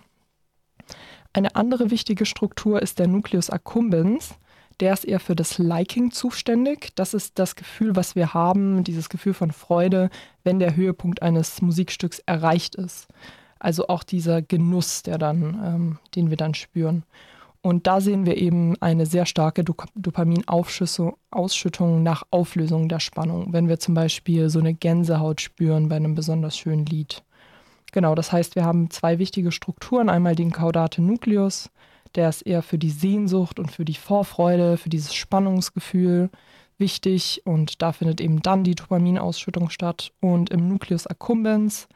Eine 1.32 1.56
andere 1.56 1.92
wichtige 1.92 2.26
Struktur 2.26 2.82
ist 2.82 3.00
der 3.00 3.08
Nucleus 3.08 3.50
accumbens. 3.50 4.36
Der 4.80 4.94
ist 4.94 5.06
eher 5.06 5.20
für 5.20 5.36
das 5.36 5.58
Liking 5.58 6.12
zuständig. 6.12 6.90
Das 6.96 7.14
ist 7.14 7.40
das 7.40 7.56
Gefühl, 7.56 7.96
was 7.96 8.16
wir 8.16 8.34
haben, 8.34 8.84
dieses 8.84 9.10
Gefühl 9.10 9.34
von 9.34 9.52
Freude, 9.52 10.10
wenn 10.44 10.60
der 10.60 10.76
Höhepunkt 10.76 11.22
eines 11.22 11.62
Musikstücks 11.62 12.20
erreicht 12.20 12.76
ist. 12.76 13.08
Also 13.60 13.88
auch 13.88 14.04
dieser 14.04 14.42
Genuss, 14.42 15.04
der 15.04 15.18
dann, 15.18 15.62
ähm, 15.64 16.00
den 16.16 16.30
wir 16.30 16.38
dann 16.38 16.54
spüren. 16.54 17.04
Und 17.66 17.88
da 17.88 18.00
sehen 18.00 18.28
wir 18.28 18.38
eben 18.38 18.80
eine 18.80 19.08
sehr 19.08 19.26
starke 19.26 19.64
Dopaminausschüttung 19.64 22.04
nach 22.04 22.22
Auflösung 22.30 22.88
der 22.90 23.00
Spannung, 23.00 23.54
wenn 23.54 23.68
wir 23.68 23.80
zum 23.80 23.96
Beispiel 23.96 24.50
so 24.50 24.60
eine 24.60 24.76
Gänsehaut 24.76 25.42
spüren 25.42 25.90
bei 25.90 25.96
einem 25.96 26.14
besonders 26.14 26.56
schönen 26.56 26.86
Lied. 26.86 27.24
Genau, 27.92 28.14
das 28.14 28.32
heißt, 28.32 28.56
wir 28.56 28.66
haben 28.66 28.92
zwei 28.92 29.18
wichtige 29.18 29.52
Strukturen. 29.52 30.10
Einmal 30.10 30.36
den 30.36 30.52
Caudate 30.52 31.02
Nucleus, 31.02 31.72
der 32.16 32.30
ist 32.30 32.42
eher 32.42 32.62
für 32.62 32.78
die 32.78 32.90
Sehnsucht 32.90 33.60
und 33.60 33.72
für 33.72 33.86
die 33.86 33.96
Vorfreude, 33.96 34.78
für 34.78 34.90
dieses 34.90 35.14
Spannungsgefühl 35.14 36.30
wichtig 36.78 37.42
und 37.46 37.82
da 37.82 37.92
findet 37.92 38.22
eben 38.22 38.42
dann 38.42 38.64
die 38.64 38.76
Dopaminausschüttung 38.76 39.70
statt. 39.70 40.12
Und 40.20 40.50
im 40.50 40.68
Nucleus 40.68 41.08
accumbens, 41.08 41.88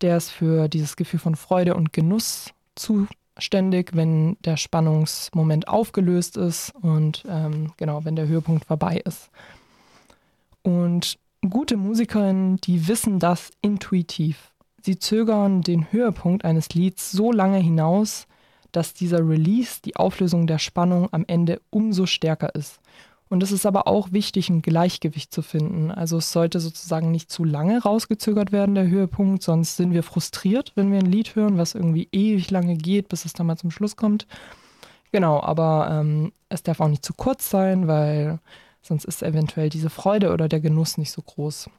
der 0.00 0.16
ist 0.16 0.30
für 0.30 0.68
dieses 0.68 0.96
Gefühl 0.96 1.20
von 1.20 1.36
Freude 1.36 1.74
und 1.74 1.92
Genuss 1.92 2.50
zuständig, 2.74 3.90
wenn 3.94 4.36
der 4.44 4.56
Spannungsmoment 4.56 5.68
aufgelöst 5.68 6.36
ist 6.36 6.74
und 6.80 7.24
ähm, 7.28 7.72
genau, 7.76 8.04
wenn 8.04 8.16
der 8.16 8.28
Höhepunkt 8.28 8.64
vorbei 8.64 9.02
ist. 9.04 9.30
Und 10.62 11.18
gute 11.48 11.76
Musikerinnen, 11.76 12.58
die 12.58 12.88
wissen 12.88 13.18
das 13.18 13.50
intuitiv. 13.60 14.52
Sie 14.80 14.98
zögern 14.98 15.62
den 15.62 15.92
Höhepunkt 15.92 16.44
eines 16.44 16.70
Lieds 16.70 17.12
so 17.12 17.30
lange 17.30 17.58
hinaus, 17.58 18.26
dass 18.72 18.94
dieser 18.94 19.26
Release, 19.26 19.80
die 19.84 19.96
Auflösung 19.96 20.46
der 20.46 20.58
Spannung 20.58 21.08
am 21.12 21.24
Ende 21.26 21.60
umso 21.70 22.06
stärker 22.06 22.54
ist. 22.54 22.80
Und 23.28 23.42
es 23.42 23.50
ist 23.50 23.64
aber 23.64 23.86
auch 23.86 24.12
wichtig, 24.12 24.50
ein 24.50 24.60
Gleichgewicht 24.60 25.32
zu 25.32 25.40
finden. 25.40 25.90
Also 25.90 26.18
es 26.18 26.32
sollte 26.32 26.60
sozusagen 26.60 27.10
nicht 27.10 27.30
zu 27.30 27.44
lange 27.44 27.82
rausgezögert 27.82 28.52
werden, 28.52 28.74
der 28.74 28.88
Höhepunkt, 28.88 29.42
sonst 29.42 29.78
sind 29.78 29.92
wir 29.92 30.02
frustriert, 30.02 30.72
wenn 30.74 30.92
wir 30.92 30.98
ein 30.98 31.10
Lied 31.10 31.34
hören, 31.34 31.56
was 31.56 31.74
irgendwie 31.74 32.08
ewig 32.12 32.50
lange 32.50 32.76
geht, 32.76 33.08
bis 33.08 33.24
es 33.24 33.32
dann 33.32 33.46
mal 33.46 33.56
zum 33.56 33.70
Schluss 33.70 33.96
kommt. 33.96 34.26
Genau, 35.12 35.40
aber 35.42 35.88
ähm, 35.90 36.32
es 36.50 36.62
darf 36.62 36.80
auch 36.80 36.88
nicht 36.88 37.06
zu 37.06 37.14
kurz 37.14 37.48
sein, 37.48 37.88
weil 37.88 38.38
sonst 38.82 39.06
ist 39.06 39.22
eventuell 39.22 39.70
diese 39.70 39.88
Freude 39.88 40.32
oder 40.32 40.46
der 40.46 40.60
Genuss 40.60 40.98
nicht 40.98 41.10
so 41.10 41.22
groß. 41.22 41.70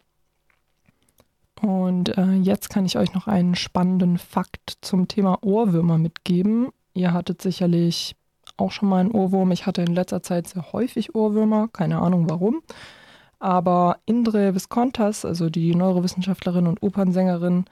Und 1.62 2.18
äh, 2.18 2.34
jetzt 2.34 2.70
kann 2.70 2.86
ich 2.86 2.98
euch 2.98 3.14
noch 3.14 3.28
einen 3.28 3.56
spannenden 3.56 4.18
Fakt 4.18 4.80
zum 4.82 5.08
Thema 5.08 5.38
Ohrwürmer 5.44 5.98
mitgeben. 5.98 6.70
Ihr 6.94 7.14
hattet 7.14 7.42
sicherlich 7.42 8.16
auch 8.58 8.72
schon 8.72 8.90
mal 8.90 9.00
einen 9.00 9.12
Ohrwurm. 9.12 9.52
Ich 9.52 9.66
hatte 9.66 9.82
in 9.82 9.94
letzter 9.94 10.22
Zeit 10.22 10.48
sehr 10.48 10.74
häufig 10.74 11.16
Ohrwürmer, 11.16 11.70
keine 11.74 12.00
Ahnung 12.00 12.30
warum. 12.30 12.62
Aber 13.40 13.98
Indre 14.06 14.56
Viscontas, 14.56 15.26
also 15.26 15.50
die 15.50 15.76
Neurowissenschaftlerin 15.76 16.68
und 16.68 16.82
Opernsängerin, 16.82 17.66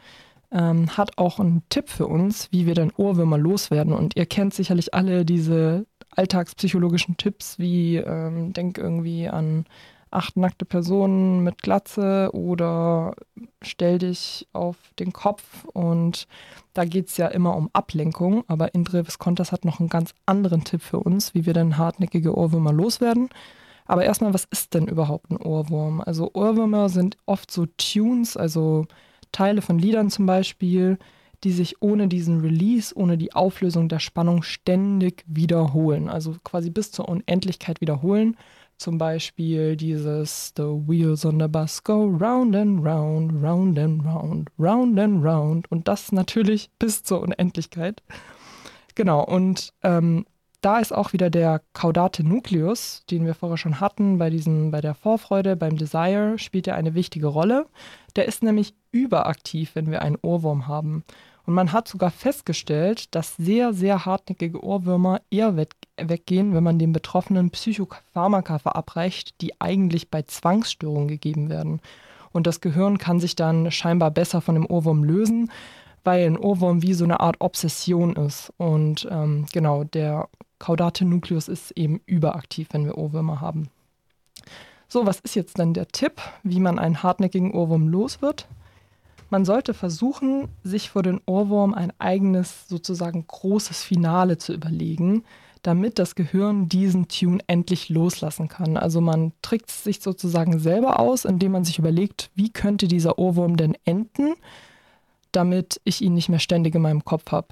ähm, 0.51 0.97
hat 0.97 1.17
auch 1.17 1.39
einen 1.39 1.63
Tipp 1.69 1.89
für 1.89 2.07
uns, 2.07 2.51
wie 2.51 2.65
wir 2.65 2.75
denn 2.75 2.91
Ohrwürmer 2.97 3.37
loswerden. 3.37 3.93
Und 3.93 4.17
ihr 4.17 4.25
kennt 4.25 4.53
sicherlich 4.53 4.93
alle 4.93 5.23
diese 5.23 5.85
alltagspsychologischen 6.15 7.15
Tipps, 7.15 7.57
wie 7.57 7.97
ähm, 7.97 8.51
denk 8.53 8.77
irgendwie 8.77 9.29
an 9.29 9.65
acht 10.09 10.35
nackte 10.35 10.65
Personen 10.65 11.41
mit 11.43 11.61
Glatze 11.61 12.31
oder 12.33 13.15
stell 13.61 13.99
dich 13.99 14.47
auf 14.53 14.77
den 14.99 15.13
Kopf 15.13 15.65
und 15.73 16.27
da 16.73 16.85
geht 16.85 17.07
es 17.09 17.17
ja 17.17 17.27
immer 17.27 17.55
um 17.55 17.69
Ablenkung, 17.73 18.43
aber 18.47 18.73
Indre 18.73 19.05
Viscontas 19.05 19.51
hat 19.51 19.65
noch 19.65 19.79
einen 19.79 19.89
ganz 19.89 20.13
anderen 20.25 20.63
Tipp 20.63 20.81
für 20.81 20.99
uns, 20.99 21.33
wie 21.33 21.45
wir 21.45 21.53
denn 21.53 21.77
hartnäckige 21.77 22.35
Ohrwürmer 22.35 22.73
loswerden. 22.73 23.29
Aber 23.85 24.05
erstmal, 24.05 24.33
was 24.33 24.45
ist 24.45 24.73
denn 24.73 24.87
überhaupt 24.87 25.31
ein 25.31 25.37
Ohrwurm? 25.37 26.01
Also 26.01 26.31
Ohrwürmer 26.33 26.89
sind 26.89 27.17
oft 27.25 27.51
so 27.51 27.65
Tunes, 27.77 28.37
also 28.37 28.85
Teile 29.31 29.61
von 29.61 29.79
Liedern 29.79 30.09
zum 30.09 30.25
Beispiel, 30.25 30.97
die 31.43 31.51
sich 31.51 31.81
ohne 31.81 32.07
diesen 32.07 32.41
Release, 32.41 32.95
ohne 32.95 33.17
die 33.17 33.33
Auflösung 33.33 33.89
der 33.89 33.99
Spannung 33.99 34.43
ständig 34.43 35.23
wiederholen. 35.27 36.07
Also 36.07 36.35
quasi 36.43 36.69
bis 36.69 36.91
zur 36.91 37.09
Unendlichkeit 37.09 37.81
wiederholen. 37.81 38.37
Zum 38.81 38.97
Beispiel 38.97 39.75
dieses 39.75 40.53
The 40.57 40.63
wheels 40.63 41.23
on 41.23 41.39
the 41.39 41.47
bus 41.47 41.83
go 41.83 42.03
round 42.03 42.55
and 42.55 42.83
round, 42.83 43.31
round 43.43 43.77
and 43.77 44.03
round, 44.03 44.49
round 44.57 44.99
and 44.99 45.23
round. 45.23 45.71
Und 45.71 45.87
das 45.87 46.11
natürlich 46.11 46.71
bis 46.79 47.03
zur 47.03 47.21
Unendlichkeit. 47.21 48.01
Genau, 48.95 49.23
und 49.23 49.71
ähm, 49.83 50.25
da 50.61 50.79
ist 50.79 50.93
auch 50.93 51.13
wieder 51.13 51.29
der 51.29 51.61
Caudate 51.73 52.23
Nucleus, 52.23 53.03
den 53.11 53.23
wir 53.23 53.35
vorher 53.35 53.57
schon 53.57 53.79
hatten, 53.79 54.17
bei, 54.17 54.31
diesem, 54.31 54.71
bei 54.71 54.81
der 54.81 54.95
Vorfreude, 54.95 55.55
beim 55.55 55.77
Desire, 55.77 56.39
spielt 56.39 56.65
er 56.65 56.73
eine 56.73 56.95
wichtige 56.95 57.27
Rolle. 57.27 57.67
Der 58.15 58.25
ist 58.25 58.41
nämlich 58.41 58.73
überaktiv, 58.91 59.75
wenn 59.75 59.91
wir 59.91 60.01
einen 60.01 60.17
Ohrwurm 60.23 60.67
haben. 60.67 61.03
Und 61.45 61.53
man 61.53 61.71
hat 61.71 61.87
sogar 61.87 62.09
festgestellt, 62.09 63.13
dass 63.13 63.35
sehr, 63.37 63.73
sehr 63.73 64.05
hartnäckige 64.05 64.63
Ohrwürmer 64.63 65.21
eher 65.29 65.55
weggehen, 66.09 66.53
wenn 66.53 66.63
man 66.63 66.79
den 66.79 66.93
Betroffenen 66.93 67.49
Psychopharmaka 67.49 68.59
verabreicht, 68.59 69.39
die 69.41 69.59
eigentlich 69.59 70.09
bei 70.09 70.21
Zwangsstörungen 70.23 71.07
gegeben 71.07 71.49
werden. 71.49 71.81
Und 72.31 72.47
das 72.47 72.61
Gehirn 72.61 72.97
kann 72.97 73.19
sich 73.19 73.35
dann 73.35 73.71
scheinbar 73.71 74.11
besser 74.11 74.41
von 74.41 74.55
dem 74.55 74.65
Ohrwurm 74.65 75.03
lösen, 75.03 75.51
weil 76.03 76.25
ein 76.25 76.37
Ohrwurm 76.37 76.81
wie 76.81 76.93
so 76.93 77.03
eine 77.03 77.19
Art 77.19 77.37
Obsession 77.39 78.15
ist. 78.15 78.51
Und 78.57 79.07
ähm, 79.11 79.45
genau, 79.51 79.83
der 79.83 80.29
Caudate 80.59 81.05
Nucleus 81.05 81.47
ist 81.47 81.71
eben 81.71 82.01
überaktiv, 82.05 82.69
wenn 82.71 82.85
wir 82.85 82.97
Ohrwürmer 82.97 83.41
haben. 83.41 83.69
So, 84.87 85.05
was 85.05 85.19
ist 85.19 85.35
jetzt 85.35 85.57
dann 85.59 85.73
der 85.73 85.87
Tipp, 85.87 86.21
wie 86.43 86.59
man 86.59 86.77
einen 86.77 87.01
hartnäckigen 87.01 87.53
Ohrwurm 87.53 87.87
los 87.87 88.21
wird? 88.21 88.47
Man 89.29 89.45
sollte 89.45 89.73
versuchen, 89.73 90.49
sich 90.63 90.89
vor 90.89 91.03
den 91.03 91.21
Ohrwurm 91.25 91.73
ein 91.73 91.93
eigenes, 91.99 92.67
sozusagen 92.67 93.25
großes 93.25 93.81
Finale 93.81 94.37
zu 94.37 94.53
überlegen, 94.53 95.23
damit 95.61 95.99
das 95.99 96.15
Gehirn 96.15 96.69
diesen 96.69 97.07
Tune 97.07 97.39
endlich 97.47 97.89
loslassen 97.89 98.47
kann. 98.47 98.77
Also 98.77 99.01
man 99.01 99.33
trickt 99.41 99.69
sich 99.69 100.01
sozusagen 100.01 100.59
selber 100.59 100.99
aus, 100.99 101.25
indem 101.25 101.51
man 101.51 101.63
sich 101.63 101.79
überlegt, 101.79 102.31
wie 102.35 102.49
könnte 102.49 102.87
dieser 102.87 103.19
Ohrwurm 103.19 103.57
denn 103.57 103.77
enden, 103.85 104.33
damit 105.31 105.79
ich 105.83 106.01
ihn 106.01 106.13
nicht 106.13 106.29
mehr 106.29 106.39
ständig 106.39 106.75
in 106.75 106.81
meinem 106.81 107.05
Kopf 107.05 107.31
habe. 107.31 107.49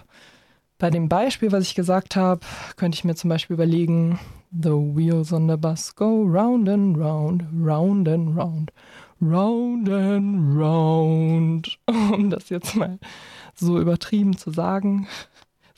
Bei 0.79 0.89
dem 0.89 1.09
Beispiel, 1.09 1.51
was 1.51 1.65
ich 1.65 1.75
gesagt 1.75 2.15
habe, 2.15 2.39
könnte 2.77 2.95
ich 2.95 3.03
mir 3.03 3.15
zum 3.15 3.29
Beispiel 3.29 3.55
überlegen, 3.55 4.19
The 4.51 4.71
wheels 4.71 5.31
on 5.31 5.47
the 5.47 5.57
bus 5.57 5.95
go 5.95 6.23
round 6.23 6.67
and 6.67 6.97
round, 6.97 7.43
round 7.53 8.07
and 8.07 8.35
round, 8.35 8.71
round 9.21 9.87
and 9.89 10.57
round. 10.57 11.77
Um 11.87 12.31
das 12.31 12.49
jetzt 12.49 12.75
mal 12.75 12.97
so 13.53 13.79
übertrieben 13.79 14.37
zu 14.37 14.49
sagen. 14.49 15.07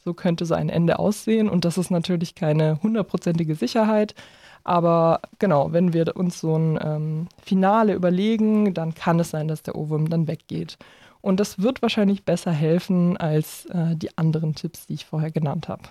So 0.04 0.14
könnte 0.14 0.46
so 0.46 0.54
ein 0.54 0.70
Ende 0.70 1.00
aussehen. 1.00 1.50
Und 1.50 1.66
das 1.66 1.78
ist 1.78 1.92
natürlich 1.92 2.36
keine 2.36 2.82
hundertprozentige 2.82 3.56
Sicherheit. 3.56 4.16
Aber 4.64 5.22
genau, 5.40 5.74
wenn 5.74 5.94
wir 5.94 6.16
uns 6.16 6.40
so 6.40 6.56
ein 6.56 6.80
ähm, 6.82 7.28
Finale 7.44 7.94
überlegen, 7.94 8.74
dann 8.74 8.94
kann 8.94 9.20
es 9.20 9.32
sein, 9.32 9.48
dass 9.48 9.64
der 9.64 9.76
Ohrwurm 9.76 10.10
dann 10.10 10.28
weggeht. 10.28 10.78
Und 11.22 11.40
das 11.40 11.62
wird 11.62 11.82
wahrscheinlich 11.82 12.26
besser 12.26 12.52
helfen 12.52 13.18
als 13.18 13.66
äh, 13.68 13.96
die 13.96 14.18
anderen 14.18 14.56
Tipps, 14.56 14.88
die 14.88 14.94
ich 14.94 15.06
vorher 15.06 15.32
genannt 15.32 15.68
habe. 15.68 15.84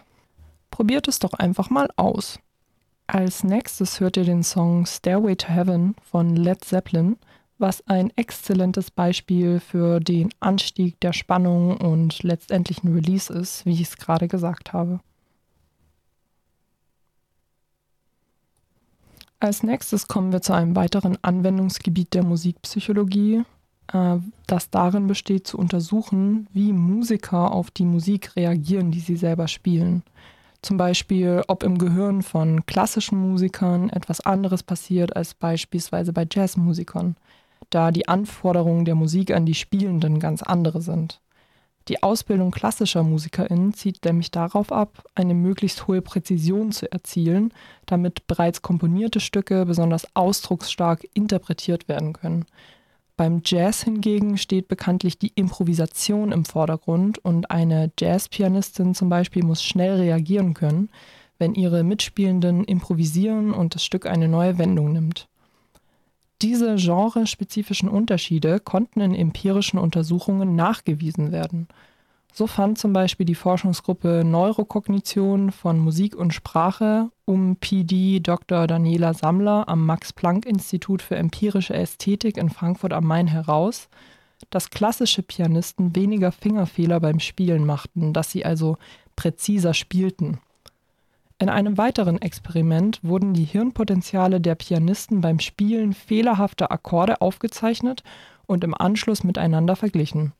Probiert 0.70 1.08
es 1.08 1.18
doch 1.18 1.32
einfach 1.34 1.70
mal 1.70 1.88
aus. 1.96 2.38
Als 3.06 3.42
nächstes 3.42 3.98
hört 3.98 4.16
ihr 4.16 4.24
den 4.24 4.44
Song 4.44 4.86
Stairway 4.86 5.34
to 5.34 5.48
Heaven 5.48 5.96
von 6.08 6.36
Led 6.36 6.64
Zeppelin, 6.64 7.16
was 7.60 7.86
ein 7.86 8.10
exzellentes 8.16 8.90
Beispiel 8.90 9.60
für 9.60 10.00
den 10.00 10.30
Anstieg 10.40 10.98
der 11.00 11.12
Spannung 11.12 11.76
und 11.76 12.22
letztendlichen 12.22 12.92
Release 12.92 13.32
ist, 13.32 13.66
wie 13.66 13.72
ich 13.72 13.82
es 13.82 13.96
gerade 13.96 14.28
gesagt 14.28 14.72
habe. 14.72 15.00
Als 19.38 19.62
nächstes 19.62 20.06
kommen 20.06 20.32
wir 20.32 20.42
zu 20.42 20.52
einem 20.52 20.76
weiteren 20.76 21.16
Anwendungsgebiet 21.22 22.12
der 22.12 22.24
Musikpsychologie, 22.24 23.42
äh, 23.92 24.16
das 24.46 24.68
darin 24.68 25.06
besteht, 25.06 25.46
zu 25.46 25.56
untersuchen, 25.56 26.46
wie 26.52 26.74
Musiker 26.74 27.50
auf 27.52 27.70
die 27.70 27.86
Musik 27.86 28.36
reagieren, 28.36 28.90
die 28.90 29.00
sie 29.00 29.16
selber 29.16 29.48
spielen. 29.48 30.02
Zum 30.60 30.76
Beispiel, 30.76 31.42
ob 31.48 31.62
im 31.62 31.78
Gehirn 31.78 32.20
von 32.20 32.66
klassischen 32.66 33.18
Musikern 33.18 33.88
etwas 33.88 34.20
anderes 34.20 34.62
passiert 34.62 35.16
als 35.16 35.32
beispielsweise 35.32 36.12
bei 36.12 36.26
Jazzmusikern, 36.30 37.16
da 37.70 37.90
die 37.90 38.08
Anforderungen 38.08 38.84
der 38.84 38.94
Musik 38.94 39.30
an 39.32 39.46
die 39.46 39.54
Spielenden 39.54 40.18
ganz 40.18 40.42
andere 40.42 40.80
sind. 40.82 41.20
Die 41.88 42.02
Ausbildung 42.02 42.50
klassischer 42.50 43.02
MusikerInnen 43.02 43.72
zieht 43.72 44.04
nämlich 44.04 44.30
darauf 44.30 44.70
ab, 44.70 45.04
eine 45.14 45.34
möglichst 45.34 45.88
hohe 45.88 46.02
Präzision 46.02 46.72
zu 46.72 46.90
erzielen, 46.92 47.52
damit 47.86 48.26
bereits 48.26 48.62
komponierte 48.62 49.18
Stücke 49.18 49.64
besonders 49.66 50.06
ausdrucksstark 50.14 51.06
interpretiert 51.14 51.88
werden 51.88 52.12
können. 52.12 52.44
Beim 53.16 53.42
Jazz 53.44 53.82
hingegen 53.82 54.38
steht 54.38 54.68
bekanntlich 54.68 55.18
die 55.18 55.32
Improvisation 55.34 56.32
im 56.32 56.44
Vordergrund 56.44 57.18
und 57.18 57.50
eine 57.50 57.90
Jazzpianistin 57.98 58.94
zum 58.94 59.08
Beispiel 59.08 59.44
muss 59.44 59.62
schnell 59.62 59.96
reagieren 59.96 60.54
können, 60.54 60.90
wenn 61.38 61.54
ihre 61.54 61.82
Mitspielenden 61.82 62.64
improvisieren 62.64 63.52
und 63.52 63.74
das 63.74 63.84
Stück 63.84 64.06
eine 64.06 64.28
neue 64.28 64.58
Wendung 64.58 64.92
nimmt. 64.92 65.29
Diese 66.42 66.76
genrespezifischen 66.76 67.88
Unterschiede 67.88 68.60
konnten 68.60 69.00
in 69.00 69.14
empirischen 69.14 69.78
Untersuchungen 69.78 70.56
nachgewiesen 70.56 71.32
werden– 71.32 71.68
so 72.32 72.46
fand 72.46 72.78
zum 72.78 72.92
Beispiel 72.92 73.26
die 73.26 73.34
Forschungsgruppe 73.34 74.22
Neurokognition 74.24 75.50
von 75.50 75.78
Musik 75.78 76.14
und 76.14 76.32
Sprache 76.32 77.10
um 77.24 77.56
PD 77.56 78.20
Dr. 78.20 78.66
Daniela 78.66 79.14
Sammler 79.14 79.68
am 79.68 79.84
Max-Planck-Institut 79.86 81.02
für 81.02 81.16
empirische 81.16 81.74
Ästhetik 81.74 82.36
in 82.36 82.50
Frankfurt 82.50 82.92
am 82.92 83.04
Main 83.04 83.26
heraus, 83.26 83.88
dass 84.48 84.70
klassische 84.70 85.22
Pianisten 85.22 85.96
weniger 85.96 86.32
Fingerfehler 86.32 87.00
beim 87.00 87.20
Spielen 87.20 87.66
machten, 87.66 88.12
dass 88.12 88.30
sie 88.30 88.44
also 88.44 88.76
präziser 89.16 89.74
spielten. 89.74 90.38
In 91.40 91.48
einem 91.48 91.78
weiteren 91.78 92.20
Experiment 92.20 93.00
wurden 93.02 93.32
die 93.32 93.44
Hirnpotenziale 93.44 94.42
der 94.42 94.56
Pianisten 94.56 95.22
beim 95.22 95.38
Spielen 95.38 95.94
fehlerhafter 95.94 96.70
Akkorde 96.70 97.22
aufgezeichnet 97.22 98.02
und 98.44 98.62
im 98.62 98.74
Anschluss 98.74 99.24
miteinander 99.24 99.74
verglichen. 99.74 100.34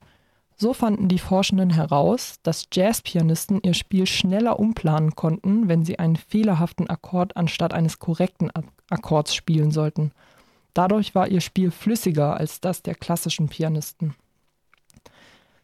So 0.59 0.75
fanden 0.75 1.09
die 1.09 1.19
Forschenden 1.19 1.71
heraus, 1.71 2.35
dass 2.43 2.67
Jazzpianisten 2.71 3.61
ihr 3.63 3.73
Spiel 3.73 4.07
schneller 4.07 4.61
umplanen 4.61 5.17
konnten, 5.17 5.69
wenn 5.69 5.87
sie 5.87 5.99
einen 5.99 6.17
fehlerhaften 6.17 6.91
Akkord 6.91 7.35
anstatt 7.35 7.73
eines 7.73 7.99
korrekten 7.99 8.51
Akkords 8.91 9.35
spielen 9.35 9.71
sollten. 9.71 10.13
Dadurch 10.75 11.15
war 11.15 11.29
ihr 11.29 11.41
Spiel 11.41 11.71
flüssiger 11.71 12.37
als 12.37 12.61
das 12.61 12.83
der 12.83 12.95
klassischen 12.95 13.49
Pianisten. 13.49 14.15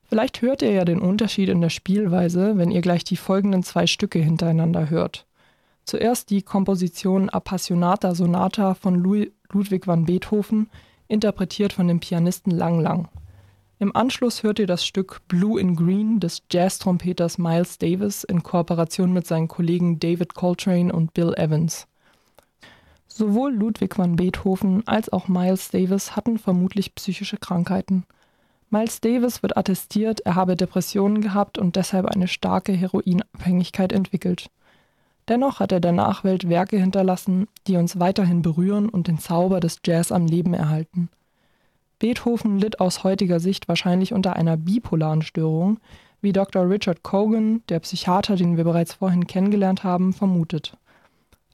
Vielleicht 0.09 0.41
hört 0.41 0.63
ihr 0.63 0.73
ja 0.73 0.87
den 0.87 1.01
Unterschied 1.01 1.51
in 1.51 1.61
der 1.61 1.69
Spielweise, 1.69 2.57
wenn 2.57 2.71
ihr 2.71 2.81
gleich 2.81 3.05
die 3.05 3.17
folgenden 3.17 3.63
zwei 3.63 3.87
Stücke 3.87 4.21
hintereinander 4.21 4.89
hört. 4.89 5.26
Zuerst 5.87 6.31
die 6.31 6.43
Komposition 6.43 7.31
Appassionata 7.31 8.13
Sonata 8.17 8.75
von 8.75 8.97
Ludwig 8.97 9.87
van 9.87 10.05
Beethoven, 10.05 10.69
interpretiert 11.07 11.73
von 11.73 11.87
dem 11.87 12.01
Pianisten 12.01 12.51
Lang 12.51 12.81
Lang. 12.81 13.09
Im 13.79 13.95
Anschluss 13.95 14.43
hört 14.43 14.59
ihr 14.59 14.67
das 14.67 14.85
Stück 14.85 15.21
Blue 15.29 15.61
in 15.61 15.77
Green 15.77 16.19
des 16.19 16.43
Jazz-Trompeters 16.51 17.39
Miles 17.39 17.79
Davis 17.79 18.25
in 18.25 18.43
Kooperation 18.43 19.13
mit 19.13 19.29
seinen 19.29 19.47
Kollegen 19.47 20.01
David 20.01 20.35
Coltrane 20.35 20.93
und 20.93 21.15
Bill 21.15 21.33
Evans. 21.35 21.87
Sowohl 23.07 23.55
Ludwig 23.55 23.97
van 23.97 24.17
Beethoven 24.17 24.83
als 24.89 25.13
auch 25.13 25.29
Miles 25.29 25.71
Davis 25.71 26.17
hatten 26.17 26.39
vermutlich 26.39 26.97
psychische 26.97 27.37
Krankheiten. 27.37 28.05
Miles 28.71 29.01
Davis 29.01 29.45
wird 29.45 29.57
attestiert, 29.57 30.19
er 30.21 30.35
habe 30.35 30.57
Depressionen 30.57 31.21
gehabt 31.21 31.59
und 31.59 31.77
deshalb 31.77 32.07
eine 32.07 32.27
starke 32.27 32.73
Heroinabhängigkeit 32.73 33.93
entwickelt. 33.93 34.51
Dennoch 35.29 35.59
hat 35.59 35.73
er 35.73 35.81
der 35.81 35.93
Nachwelt 35.93 36.49
Werke 36.49 36.79
hinterlassen, 36.79 37.49
die 37.67 37.77
uns 37.77 37.99
weiterhin 37.99 38.43
berühren 38.43 38.89
und 38.89 39.09
den 39.09 39.19
Zauber 39.19 39.61
des 39.61 39.81
Jazz 39.85 40.13
am 40.13 40.27
Leben 40.27 40.55
erhalten. 40.55 41.09
Beethoven 41.99 42.59
litt 42.59 42.79
aus 42.81 43.05
heutiger 43.05 43.41
Sicht 43.41 43.69
wahrscheinlich 43.69 44.13
unter 44.13 44.37
einer 44.37 44.57
bipolaren 44.57 45.23
Störung, 45.23 45.79
wie 46.21 46.33
Dr. 46.33 46.69
Richard 46.69 47.03
Cogan, 47.03 47.63
der 47.69 47.81
Psychiater, 47.81 48.37
den 48.37 48.57
wir 48.57 48.65
bereits 48.65 48.95
vorhin 48.95 49.27
kennengelernt 49.27 49.83
haben, 49.83 50.13
vermutet. 50.13 50.77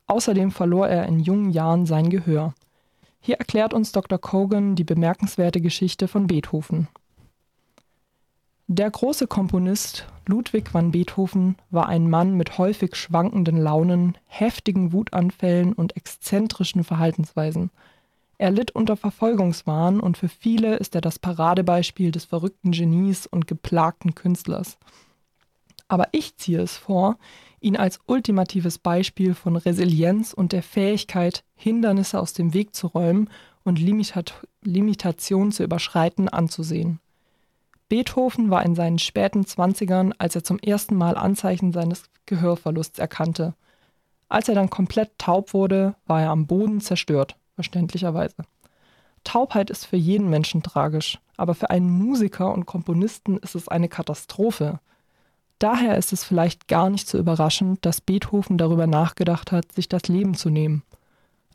Außerdem 0.06 0.50
verlor 0.50 0.88
er 0.88 1.06
in 1.06 1.20
jungen 1.20 1.50
Jahren 1.50 1.87
sein 1.87 2.11
Gehör. 2.11 2.54
Hier 3.20 3.37
erklärt 3.37 3.72
uns 3.72 3.92
Dr. 3.92 4.18
Cogan 4.18 4.74
die 4.74 4.85
bemerkenswerte 4.85 5.61
Geschichte 5.61 6.08
von 6.08 6.26
Beethoven. 6.26 6.88
Der 8.74 8.90
große 8.90 9.26
Komponist 9.26 10.06
Ludwig 10.26 10.72
van 10.72 10.92
Beethoven 10.92 11.56
war 11.70 11.88
ein 11.88 12.08
Mann 12.08 12.37
mit 12.37 12.56
häufig 12.56 12.96
schwankenden 12.96 13.58
Launen, 13.58 14.16
heftigen 14.26 14.92
Wutanfällen 14.92 15.72
und 15.72 15.96
exzentrischen 15.96 16.82
Verhaltensweisen– 16.82 17.70
er 18.42 18.50
litt 18.50 18.72
unter 18.72 18.96
Verfolgungswahn 18.96 20.00
und 20.00 20.16
für 20.16 20.28
viele 20.28 20.74
ist 20.74 20.96
er 20.96 21.00
das 21.00 21.20
Paradebeispiel 21.20 22.11
des 22.11 22.24
verrückten 22.24 22.72
Genies 22.72 23.24
und 23.24 23.46
geplagten 23.46 24.16
Künstlers. 24.16 24.78
Aber 25.87 26.08
ich 26.11 26.37
ziehe 26.38 26.61
es 26.61 26.76
vor, 26.76 27.18
ihn 27.61 27.76
als 27.76 28.00
ultimatives 28.06 28.78
Beispiel 28.78 29.35
von 29.35 29.54
Resilienz 29.54 30.32
und 30.32 30.50
der 30.50 30.64
Fähigkeit, 30.64 31.44
Hindernisse 31.54 32.18
aus 32.18 32.32
dem 32.32 32.52
Weg 32.52 32.74
zu 32.74 32.88
räumen 32.88 33.30
und 33.62 33.78
Limitat 33.78 34.35
Limitationen 34.62 35.52
zu 35.52 35.62
überschreiten, 35.62 36.28
anzusehen. 36.28 36.98
Beethoven 37.92 38.48
war 38.48 38.64
in 38.64 38.74
seinen 38.74 38.98
späten 38.98 39.44
Zwanzigern, 39.44 40.14
als 40.16 40.35
er 40.35 40.42
zum 40.42 40.59
ersten 40.59 40.96
Mal 40.96 41.14
Anzeichen 41.14 41.74
seines 41.74 42.05
Gehörverlusts 42.24 42.98
erkannte. 42.98 43.52
Als 44.31 44.48
er 44.48 44.55
dann 44.55 44.70
komplett 44.70 45.11
taub 45.18 45.52
wurde, 45.52 45.94
war 46.07 46.22
er 46.22 46.31
am 46.31 46.46
Boden 46.46 46.81
zerstört, 46.81 47.37
verständlicherweise. 47.55 48.46
Taubheit 49.24 49.68
ist 49.68 49.85
für 49.85 49.98
jeden 49.98 50.31
Menschen 50.31 50.62
tragisch, 50.62 51.20
aber 51.37 51.55
für 51.55 51.68
einen 51.68 51.90
Musiker 51.90 52.55
und 52.55 52.64
Komponisten 52.64 53.37
ist 53.37 53.55
es 53.55 53.68
eine 53.68 53.90
Katastrophe. 53.90 54.81
Daher 55.59 55.98
ist 55.98 56.14
es 56.14 56.24
vielleicht 56.24 56.68
gar 56.68 56.88
nicht 56.88 57.07
so 57.07 57.18
überraschend, 57.18 57.85
dass 57.85 58.00
Beethoven 58.00 58.57
darüber 58.57 58.87
nachgedacht 58.87 59.52
hat, 59.52 59.70
sich 59.70 59.90
das 59.90 60.05
Leben 60.05 60.33
zu 60.33 60.48
nehmen. 60.48 60.83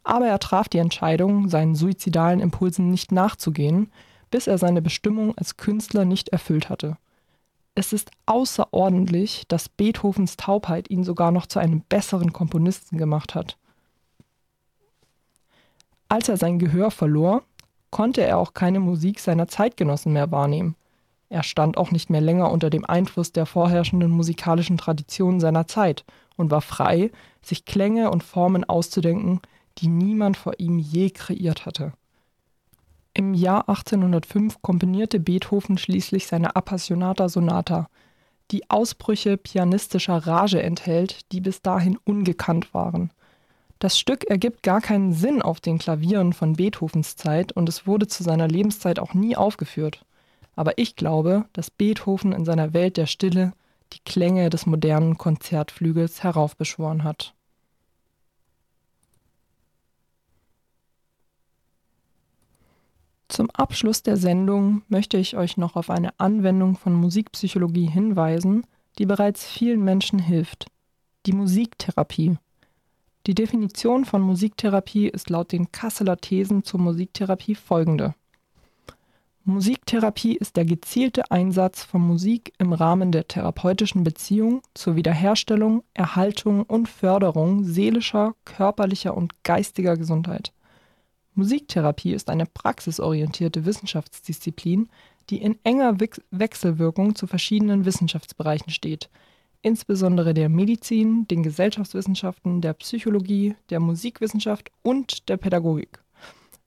Aber 0.04 0.28
er 0.28 0.38
traf 0.38 0.69
die 0.69 0.78
Entscheidung, 0.78 1.50
seinen 1.50 1.73
suizidalen 1.73 2.41
Impulsen 2.41 2.91
nicht 2.91 3.12
nachzugehen, 3.12 3.89
bis 4.30 4.48
er 4.48 4.58
seine 4.58 4.82
Bestimmung 4.82 5.38
als 5.38 5.58
Künstler 5.58 6.06
nicht 6.06 6.30
erfüllt 6.30 6.70
hatte. 6.70 6.98
Es 7.76 7.94
ist 7.94 8.10
außerordentlich, 8.26 9.46
dass 9.48 9.70
Beethovens 9.70 10.36
Taubheit 10.36 10.90
ihn 10.90 11.04
sogar 11.04 11.32
noch 11.32 11.46
zu 11.46 11.60
einem 11.60 11.82
besseren 11.82 12.34
Komponisten 12.34 12.98
gemacht 12.98 13.36
hat. 13.36 13.58
Als 16.10 16.30
er 16.30 16.38
sein 16.38 16.58
Gehör 16.58 16.90
verlor, 16.90 17.44
konnte 17.92 18.22
er 18.22 18.38
auch 18.38 18.54
keine 18.54 18.80
Musik 18.80 19.20
seiner 19.20 19.48
Zeitgenossen 19.48 20.13
mehr 20.13 20.32
wahrnehmen. 20.32 20.76
Er 21.30 21.44
stand 21.44 21.78
auch 21.78 21.92
nicht 21.92 22.10
mehr 22.10 22.22
länger 22.22 22.52
unter 22.52 22.70
dem 22.70 22.86
Einfluss 22.86 23.32
der 23.32 23.46
vorherrschenden 23.46 24.12
musikalischen 24.12 24.78
Traditionen 24.78 25.40
seiner 25.40 25.68
Zeit 25.68 26.06
und 26.38 26.50
war 26.50 26.62
frei, 26.62 27.12
sich 27.42 27.66
Klänge 27.66 28.10
und 28.10 28.24
Formen 28.24 28.63
auszudenken, 28.63 29.42
die 29.78 29.88
niemand 29.88 30.38
vor 30.38 30.54
ihm 30.58 30.80
je 30.80 31.10
kreiert 31.10 31.66
hatte. 31.66 31.94
Im 33.17 33.34
Jahr 33.34 33.67
1805 33.67 34.62
komponierte 34.62 35.19
Beethoven 35.19 35.80
schließlich 35.80 36.27
seine 36.27 36.56
Appassionata 36.56 37.30
Sonata, 37.30 37.89
die 38.51 38.69
Ausbrüche 38.69 39.38
pianistischer 39.38 40.17
Rage 40.17 40.62
enthält, 40.62 41.32
die 41.32 41.41
bis 41.41 41.63
dahin 41.63 41.97
ungekannt 42.03 42.75
waren. 42.75 43.10
Das 43.80 43.97
Stück 43.97 44.25
ergibt 44.25 44.62
gar 44.62 44.82
keinen 44.82 45.13
Sinn 45.13 45.41
auf 45.41 45.60
den 45.60 45.80
Klavieren 45.80 46.32
von 46.32 46.53
Beethovens 46.58 47.15
Zeit 47.15 47.51
und 47.53 47.67
es 47.67 47.88
wurde 47.88 48.06
zu 48.06 48.21
seiner 48.21 48.47
Lebenszeit 48.47 48.99
auch 48.99 49.15
nie 49.15 49.36
aufgeführt. 49.36 50.06
Aber 50.56 50.77
ich 50.77 50.95
glaube, 50.95 51.45
dass 51.53 51.71
Beethoven 51.71 52.34
in 52.34 52.45
seiner 52.45 52.75
Welt 52.75 52.97
der 52.97 53.08
Stille 53.08 53.53
die 53.93 54.03
Klänge 54.06 54.51
des 54.51 54.67
modernen 54.67 55.17
Konzertflügels 55.17 56.21
heraufbeschworen 56.21 57.03
hat. 57.03 57.34
Zum 63.30 63.50
Abschluss 63.52 64.04
der 64.04 64.16
Sendung 64.16 64.84
möchte 64.88 65.18
ich 65.18 65.36
euch 65.36 65.58
noch 65.58 65.76
auf 65.76 65.90
eine 65.90 66.18
Anwendung 66.20 66.78
von 66.78 66.94
Musikpsychologie 66.94 67.88
hinweisen, 67.88 68.66
die 68.98 69.06
bereits 69.06 69.46
vielen 69.46 69.84
Menschen 69.84 70.20
hilft. 70.20 70.68
Die 71.26 71.34
Musiktherapie. 71.34 72.38
Die 73.26 73.36
Definition 73.36 74.06
von 74.06 74.22
Musiktherapie 74.22 75.10
ist 75.10 75.30
laut 75.30 75.52
den 75.52 75.72
Kasseler 75.74 76.18
Thesen 76.18 76.63
zur 76.63 76.80
Musiktherapie 76.80 77.56
folgende. 77.56 78.16
Musiktherapie 79.44 80.36
ist 80.36 80.56
der 80.56 80.66
gezielte 80.66 81.32
Einsatz 81.32 81.84
von 81.84 82.02
Musik 82.02 82.54
im 82.58 82.74
Rahmen 82.74 83.12
der 83.12 83.28
therapeutischen 83.28 84.04
Beziehung 84.04 84.62
zur 84.74 84.96
Wiederherstellung, 84.96 85.84
Erhaltung 85.94 86.63
und 86.63 86.88
Förderung 86.88 87.63
seelischer, 87.63 88.34
körperlicher 88.46 89.16
und 89.16 89.44
geistiger 89.44 89.96
Gesundheit. 89.96 90.52
Musiktherapie 91.38 92.13
ist 92.13 92.32
eine 92.32 92.47
praxisorientierte 92.47 93.63
Wissenschaftsdisziplin, 93.63 94.89
die 95.30 95.39
in 95.39 95.56
enger 95.63 95.97
Wechselwirkung 96.32 97.13
zu 97.13 97.28
verschiedenen 97.28 97.86
Wissenschaftsbereichen 97.86 98.71
steht, 98.71 99.08
insbesondere 99.62 100.34
der 100.34 100.50
Medizin, 100.50 101.28
den 101.28 101.43
Gesellschaftswissenschaften, 101.43 102.62
der 102.62 102.73
Psychologie, 102.73 103.56
der 103.69 103.80
Musikwissenschaft 103.80 104.71
und 104.82 105.30
der 105.30 105.38
Pädagogik. 105.38 106.00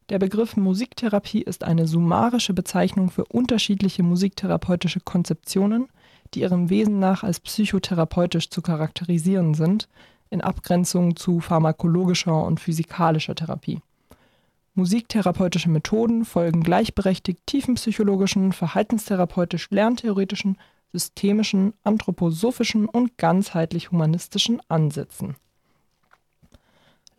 Der 0.09 0.21
Begriff 0.21 0.57
Musiktherapie 0.57 1.43
ist 1.43 1.65
eine 1.65 1.89
summarische 1.89 2.55
Bezeichnung 2.55 3.11
für 3.11 3.25
unterschiedliche 3.25 4.05
musiktherapeutische 4.05 5.01
Konzeptionen, 5.01 5.89
die 6.35 6.43
ihrem 6.43 6.71
Wesen 6.71 7.01
nach 7.01 7.25
als 7.25 7.41
psychotherapeutisch 7.41 8.51
zu 8.51 8.63
charakterisieren 8.63 9.55
sind, 9.55 9.89
in 10.31 10.41
Abgrenzung 10.41 11.17
zu 11.17 11.41
pharmakologischer 11.41 12.45
und 12.45 12.61
physikalischer 12.61 13.35
Therapie. 13.35 13.81
Musiktherapeutische 14.75 15.71
Methoden 15.71 16.25
folgen 16.25 16.63
gleichberechtigt 16.63 17.41
tiefenpsychologischen, 17.47 18.53
verhaltenstherapeutisch 18.53 19.69
lerntheoretischen, 19.71 20.59
systemischen, 20.93 21.75
anthroposophischen 21.85 22.87
und 22.87 23.19
ganzheitlich 23.19 23.91
humanistischen 23.91 24.61
Ansätzen 24.69 25.37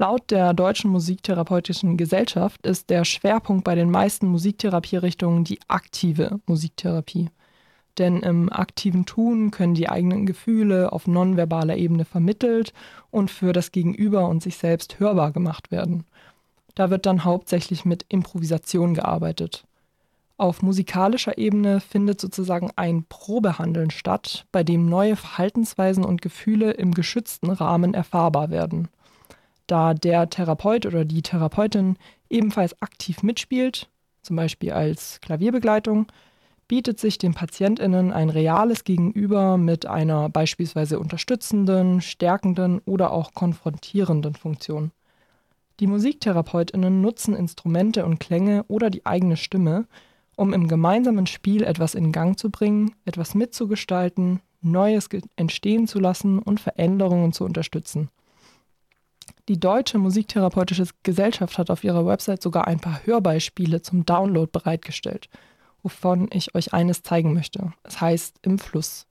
Laut 0.01 0.31
der 0.31 0.55
Deutschen 0.55 0.89
Musiktherapeutischen 0.89 1.95
Gesellschaft 1.95 2.65
ist 2.65 2.89
der 2.89 3.05
Schwerpunkt 3.05 3.63
bei 3.63 3.75
den 3.75 3.91
meisten 3.91 4.25
Musiktherapierichtungen 4.25 5.43
die 5.43 5.59
aktive 5.67 6.39
Musiktherapie. 6.47 7.29
Denn 7.99 8.21
im 8.21 8.51
aktiven 8.51 9.05
Tun 9.05 9.51
können 9.51 9.75
die 9.75 9.89
eigenen 9.89 10.25
Gefühle 10.25 10.91
auf 10.91 11.05
nonverbaler 11.05 11.77
Ebene 11.77 12.05
vermittelt 12.05 12.73
und 13.11 13.29
für 13.29 13.53
das 13.53 13.71
Gegenüber 13.71 14.27
und 14.27 14.41
sich 14.41 14.57
selbst 14.57 14.99
hörbar 14.99 15.31
gemacht 15.31 15.69
werden. 15.69 16.05
Da 16.75 16.89
wird 16.89 17.05
dann 17.05 17.23
hauptsächlich 17.23 17.85
mit 17.85 18.05
Improvisation 18.09 18.93
gearbeitet. 18.93 19.65
Auf 20.37 20.61
musikalischer 20.61 21.37
Ebene 21.37 21.79
findet 21.79 22.19
sozusagen 22.19 22.71
ein 22.75 23.05
Probehandeln 23.07 23.91
statt, 23.91 24.45
bei 24.51 24.63
dem 24.63 24.87
neue 24.87 25.15
Verhaltensweisen 25.15 26.03
und 26.03 26.21
Gefühle 26.21 26.71
im 26.71 26.93
geschützten 26.93 27.51
Rahmen 27.51 27.93
erfahrbar 27.93 28.49
werden 28.49 28.89
da 29.71 29.93
der 29.93 30.29
Therapeut 30.29 30.85
oder 30.85 31.05
die 31.05 31.21
Therapeutin 31.21 31.95
ebenfalls 32.29 32.79
aktiv 32.81 33.23
mitspielt, 33.23 33.89
zum 34.21 34.35
Beispiel 34.35 34.73
als 34.73 35.21
Klavierbegleitung, 35.21 36.07
bietet 36.67 36.99
sich 36.99 37.17
den 37.17 37.33
PatientInnen 37.33 38.11
ein 38.11 38.29
reales 38.29 38.83
Gegenüber 38.83 39.57
mit 39.57 39.85
einer 39.85 40.29
beispielsweise 40.29 40.99
unterstützenden, 40.99 42.01
stärkenden 42.01 42.79
oder 42.85 43.11
auch 43.11 43.33
konfrontierenden 43.33 44.35
Funktion. 44.35 44.91
Die 45.81 45.87
MusiktherapeutInnen 45.87 47.01
nutzen 47.01 47.35
Instrumente 47.35 48.05
und 48.05 48.19
Klänge 48.19 48.63
oder 48.67 48.91
die 48.91 49.03
eigene 49.03 49.35
Stimme, 49.35 49.87
um 50.35 50.53
im 50.53 50.67
gemeinsamen 50.67 51.25
Spiel 51.25 51.63
etwas 51.63 51.95
in 51.95 52.11
Gang 52.11 52.37
zu 52.37 52.51
bringen, 52.51 52.93
etwas 53.03 53.33
mitzugestalten, 53.33 54.41
Neues 54.61 55.09
entstehen 55.37 55.87
zu 55.87 55.99
lassen 55.99 56.37
und 56.37 56.59
Veränderungen 56.59 57.33
zu 57.33 57.45
unterstützen. 57.45 58.09
Die 59.49 59.59
Deutsche 59.59 59.97
Musiktherapeutische 59.97 60.85
Gesellschaft 61.01 61.57
hat 61.57 61.71
auf 61.71 61.83
ihrer 61.83 62.05
Website 62.05 62.43
sogar 62.43 62.67
ein 62.67 62.79
paar 62.79 63.03
Hörbeispiele 63.03 63.81
zum 63.81 64.05
Download 64.05 64.51
bereitgestellt, 64.51 65.29
wovon 65.81 66.29
ich 66.31 66.53
euch 66.53 66.73
eines 66.73 67.01
zeigen 67.01 67.33
möchte. 67.33 67.73
Es 67.81 67.99
heißt 67.99 68.37
Im 68.43 68.59
Fluss. 68.59 69.07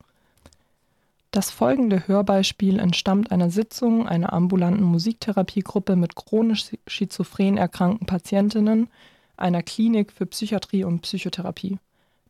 Das 1.33 1.53
folgende 1.53 2.09
Hörbeispiel 2.09 2.81
entstammt 2.81 3.31
einer 3.31 3.51
Sitzung 3.51 4.09
einer 4.09 4.33
ambulanten 4.33 4.83
Musiktherapiegruppe 4.83 5.95
mit 5.95 6.16
chronisch 6.16 6.73
schizophren 6.88 7.57
erkrankten 7.57 8.05
Patientinnen 8.05 8.88
einer 9.37 9.62
Klinik 9.62 10.11
für 10.11 10.27
Psychiatrie 10.27 10.83
und 10.83 11.03
Psychotherapie. 11.03 11.79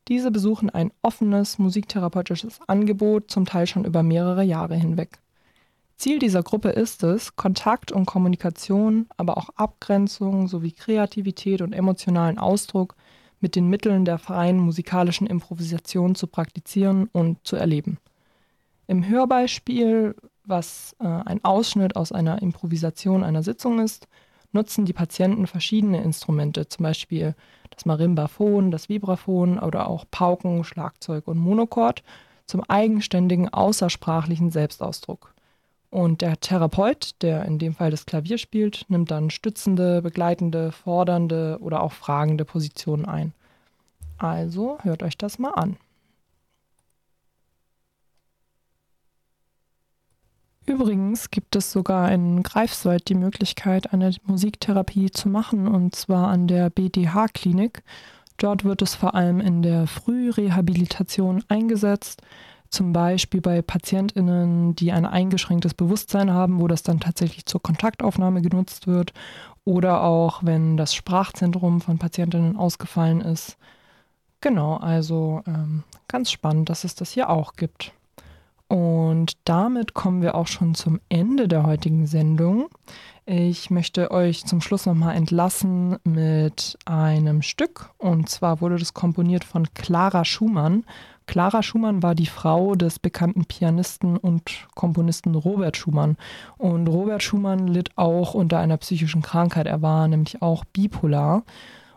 Diese 0.08 0.30
besuchen 0.30 0.68
ein 0.68 0.92
offenes 1.00 1.58
musiktherapeutisches 1.58 2.60
Angebot, 2.66 3.30
zum 3.30 3.46
Teil 3.46 3.66
schon 3.66 3.86
über 3.86 4.02
mehrere 4.02 4.42
Jahre 4.42 4.76
hinweg. 4.76 5.18
Ziel 5.96 6.18
dieser 6.18 6.42
Gruppe 6.42 6.68
ist 6.68 7.02
es, 7.02 7.36
Kontakt 7.36 7.92
und 7.92 8.04
Kommunikation, 8.04 9.06
aber 9.16 9.38
auch 9.38 9.48
Abgrenzung 9.56 10.46
sowie 10.46 10.72
Kreativität 10.72 11.62
und 11.62 11.72
emotionalen 11.72 12.38
Ausdruck 12.38 12.96
mit 13.40 13.56
den 13.56 13.68
Mitteln 13.68 14.04
der 14.04 14.18
freien 14.18 14.58
musikalischen 14.58 15.26
Improvisation 15.26 16.14
zu 16.14 16.26
praktizieren 16.26 17.08
und 17.12 17.38
zu 17.46 17.56
erleben. 17.56 17.98
Im 18.90 19.06
Hörbeispiel, 19.06 20.16
was 20.42 20.96
äh, 20.98 21.06
ein 21.06 21.44
Ausschnitt 21.44 21.94
aus 21.94 22.10
einer 22.10 22.42
Improvisation 22.42 23.22
einer 23.22 23.44
Sitzung 23.44 23.78
ist, 23.78 24.08
nutzen 24.50 24.84
die 24.84 24.92
Patienten 24.92 25.46
verschiedene 25.46 26.02
Instrumente, 26.02 26.66
zum 26.66 26.82
Beispiel 26.82 27.36
das 27.70 27.86
Marimbaphon, 27.86 28.72
das 28.72 28.88
Vibraphon 28.88 29.60
oder 29.60 29.88
auch 29.88 30.06
Pauken, 30.10 30.64
Schlagzeug 30.64 31.28
und 31.28 31.38
Monochord, 31.38 32.02
zum 32.46 32.64
eigenständigen 32.64 33.48
außersprachlichen 33.48 34.50
Selbstausdruck. 34.50 35.36
Und 35.90 36.20
der 36.20 36.40
Therapeut, 36.40 37.14
der 37.22 37.44
in 37.44 37.60
dem 37.60 37.74
Fall 37.74 37.92
das 37.92 38.06
Klavier 38.06 38.38
spielt, 38.38 38.86
nimmt 38.88 39.12
dann 39.12 39.30
stützende, 39.30 40.02
begleitende, 40.02 40.72
fordernde 40.72 41.58
oder 41.60 41.84
auch 41.84 41.92
fragende 41.92 42.44
Positionen 42.44 43.04
ein. 43.04 43.34
Also 44.18 44.78
hört 44.82 45.04
euch 45.04 45.16
das 45.16 45.38
mal 45.38 45.52
an. 45.52 45.76
Übrigens 50.66 51.30
gibt 51.30 51.56
es 51.56 51.72
sogar 51.72 52.12
in 52.12 52.42
Greifswald 52.42 53.08
die 53.08 53.14
Möglichkeit, 53.14 53.92
eine 53.92 54.14
Musiktherapie 54.24 55.10
zu 55.10 55.28
machen, 55.28 55.66
und 55.66 55.94
zwar 55.96 56.28
an 56.28 56.46
der 56.46 56.70
BDH-Klinik. 56.70 57.82
Dort 58.36 58.64
wird 58.64 58.82
es 58.82 58.94
vor 58.94 59.14
allem 59.14 59.40
in 59.40 59.62
der 59.62 59.86
Frührehabilitation 59.86 61.42
eingesetzt, 61.48 62.22
zum 62.68 62.92
Beispiel 62.92 63.40
bei 63.40 63.62
Patientinnen, 63.62 64.76
die 64.76 64.92
ein 64.92 65.04
eingeschränktes 65.04 65.74
Bewusstsein 65.74 66.32
haben, 66.32 66.60
wo 66.60 66.68
das 66.68 66.82
dann 66.82 67.00
tatsächlich 67.00 67.46
zur 67.46 67.60
Kontaktaufnahme 67.60 68.42
genutzt 68.42 68.86
wird 68.86 69.12
oder 69.64 70.04
auch 70.04 70.44
wenn 70.44 70.76
das 70.76 70.94
Sprachzentrum 70.94 71.80
von 71.80 71.98
Patientinnen 71.98 72.56
ausgefallen 72.56 73.20
ist. 73.20 73.56
Genau, 74.40 74.76
also 74.76 75.42
ähm, 75.46 75.82
ganz 76.08 76.30
spannend, 76.30 76.70
dass 76.70 76.84
es 76.84 76.94
das 76.94 77.10
hier 77.10 77.28
auch 77.28 77.54
gibt. 77.54 77.92
Und 78.70 79.32
damit 79.46 79.94
kommen 79.94 80.22
wir 80.22 80.36
auch 80.36 80.46
schon 80.46 80.76
zum 80.76 81.00
Ende 81.08 81.48
der 81.48 81.66
heutigen 81.66 82.06
Sendung. 82.06 82.68
Ich 83.26 83.68
möchte 83.68 84.12
euch 84.12 84.44
zum 84.44 84.60
Schluss 84.60 84.86
nochmal 84.86 85.16
entlassen 85.16 85.96
mit 86.04 86.78
einem 86.84 87.42
Stück. 87.42 87.90
Und 87.98 88.28
zwar 88.28 88.60
wurde 88.60 88.76
das 88.76 88.94
komponiert 88.94 89.42
von 89.42 89.74
Clara 89.74 90.24
Schumann. 90.24 90.84
Clara 91.26 91.64
Schumann 91.64 92.04
war 92.04 92.14
die 92.14 92.26
Frau 92.26 92.76
des 92.76 93.00
bekannten 93.00 93.44
Pianisten 93.44 94.16
und 94.16 94.68
Komponisten 94.76 95.34
Robert 95.34 95.76
Schumann. 95.76 96.16
Und 96.56 96.86
Robert 96.86 97.24
Schumann 97.24 97.66
litt 97.66 97.90
auch 97.96 98.34
unter 98.34 98.60
einer 98.60 98.76
psychischen 98.76 99.22
Krankheit. 99.22 99.66
Er 99.66 99.82
war 99.82 100.06
nämlich 100.06 100.42
auch 100.42 100.64
bipolar. 100.64 101.42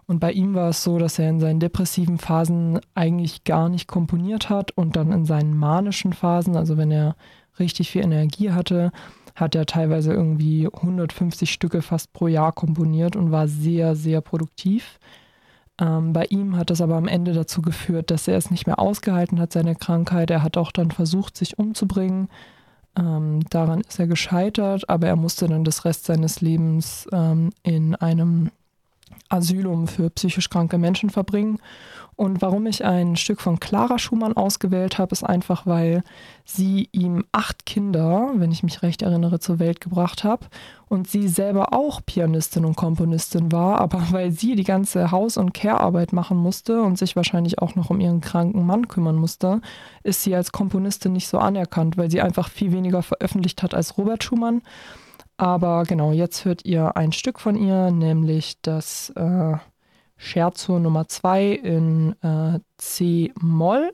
Und 0.06 0.20
bei 0.20 0.32
ihm 0.32 0.54
war 0.54 0.70
es 0.70 0.84
so, 0.84 0.98
dass 0.98 1.20
er 1.20 1.30
in 1.30 1.40
seinen 1.40 1.60
depressiven 1.60 2.18
Phasen 2.18 2.80
eigentlich 2.94 3.44
gar 3.44 3.70
nicht 3.70 3.88
komponiert 3.88 4.50
hat 4.50 4.72
und 4.72 4.96
dann 4.96 5.12
in 5.12 5.26
seinen 5.26 5.56
manischen 5.56 6.14
Phasen, 6.14 6.56
also 6.56 6.78
wenn 6.78 6.92
er 6.92 7.16
richtig 7.60 7.92
viel 7.92 8.04
Energie 8.04 8.52
hatte, 8.52 8.92
hat 9.36 9.56
er 9.56 9.66
teilweise 9.66 10.14
irgendwie 10.14 10.68
150 10.72 11.52
Stücke 11.52 11.82
fast 11.82 12.14
pro 12.14 12.28
Jahr 12.28 12.52
komponiert 12.52 13.16
und 13.16 13.32
war 13.32 13.48
sehr, 13.48 13.96
sehr 13.96 14.22
produktiv. 14.22 15.00
Ähm, 15.80 16.14
bei 16.14 16.26
ihm 16.26 16.56
hat 16.56 16.70
das 16.70 16.82
aber 16.82 16.96
am 16.96 17.08
Ende 17.08 17.34
dazu 17.34 17.62
geführt, 17.62 18.12
dass 18.12 18.28
er 18.28 18.38
es 18.38 18.52
nicht 18.52 18.68
mehr 18.68 18.80
ausgehalten 18.80 19.40
hat, 19.40 19.54
seine 19.54 19.76
Krankheit. 19.76 20.30
Er 20.30 20.44
hat 20.44 20.58
auch 20.58 20.72
dann 20.72 20.92
versucht, 20.92 21.36
sich 21.36 21.58
umzubringen. 21.58 22.30
Ähm, 22.96 23.40
daran 23.50 23.82
ist 23.82 24.00
er 24.00 24.06
gescheitert, 24.06 24.88
aber 24.88 25.08
er 25.08 25.16
musste 25.16 25.48
dann 25.48 25.64
das 25.64 25.84
Rest 25.84 26.06
seines 26.06 26.42
Lebens 26.42 27.08
ähm, 27.12 27.50
in 27.64 27.96
einem 27.96 28.52
Asylum 29.30 29.88
für 29.88 30.10
psychisch 30.10 30.50
kranke 30.50 30.78
Menschen 30.78 31.10
verbringen. 31.10 31.60
Und 32.16 32.42
warum 32.44 32.68
ich 32.68 32.86
ein 32.86 33.16
Stück 33.16 33.42
von 33.42 33.60
Clara 33.60 33.98
Schumann 33.98 34.34
ausgewählt 34.34 35.00
habe, 35.00 35.14
ist 35.14 35.24
einfach, 35.24 35.66
weil 35.66 36.04
sie 36.46 36.90
ihm 36.92 37.26
acht 37.32 37.66
Kinder, 37.66 38.32
wenn 38.36 38.52
ich 38.52 38.62
mich 38.62 38.84
recht 38.84 39.02
erinnere, 39.02 39.40
zur 39.40 39.58
Welt 39.58 39.82
gebracht 39.82 40.24
hat 40.24 40.48
und 40.90 41.08
sie 41.10 41.28
selber 41.28 41.74
auch 41.74 42.02
Pianistin 42.06 42.66
und 42.66 42.76
Komponistin 42.76 43.52
war, 43.52 43.80
aber 43.80 44.04
weil 44.12 44.32
sie 44.32 44.56
die 44.56 44.64
ganze 44.64 45.10
Haus- 45.10 45.38
und 45.38 45.54
Care-Arbeit 45.54 46.14
machen 46.14 46.38
musste 46.38 46.84
und 46.84 47.00
sich 47.00 47.16
wahrscheinlich 47.16 47.60
auch 47.60 47.76
noch 47.76 47.90
um 47.90 48.00
ihren 48.00 48.22
kranken 48.22 48.66
Mann 48.66 48.88
kümmern 48.88 49.16
musste, 49.16 49.62
ist 50.04 50.22
sie 50.22 50.36
als 50.36 50.52
Komponistin 50.52 51.14
nicht 51.14 51.28
so 51.28 51.40
anerkannt, 51.40 51.98
weil 51.98 52.12
sie 52.12 52.22
einfach 52.22 52.50
viel 52.50 52.72
weniger 52.72 53.02
veröffentlicht 53.02 53.64
hat 53.64 53.74
als 53.74 53.98
Robert 53.98 54.24
Schumann. 54.24 54.62
Aber 55.38 55.84
genau, 55.84 56.12
jetzt 56.12 56.46
hört 56.46 56.66
ihr 56.66 56.96
ein 56.96 57.12
Stück 57.12 57.40
von 57.40 57.56
ihr, 57.56 57.92
nämlich 57.92 58.62
das 58.62 59.10
äh, 59.12 59.58
Scherzo 60.16 60.80
Nummer 60.80 61.08
2 61.08 61.52
in 61.52 62.16
äh, 62.22 62.60
C-Moll 62.78 63.94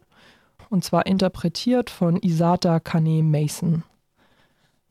und 0.70 0.84
zwar 0.84 1.06
interpretiert 1.06 1.90
von 1.90 2.18
Isata 2.18 2.80
Kane 2.80 3.24
Mason. 3.24 3.84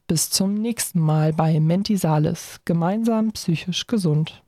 Bis 0.06 0.30
zum 0.30 0.54
nächsten 0.54 1.00
Mal 1.00 1.32
bei 1.32 1.60
Mentisalis, 1.60 2.60
gemeinsam 2.64 3.32
psychisch 3.32 3.86
gesund. 3.86 4.42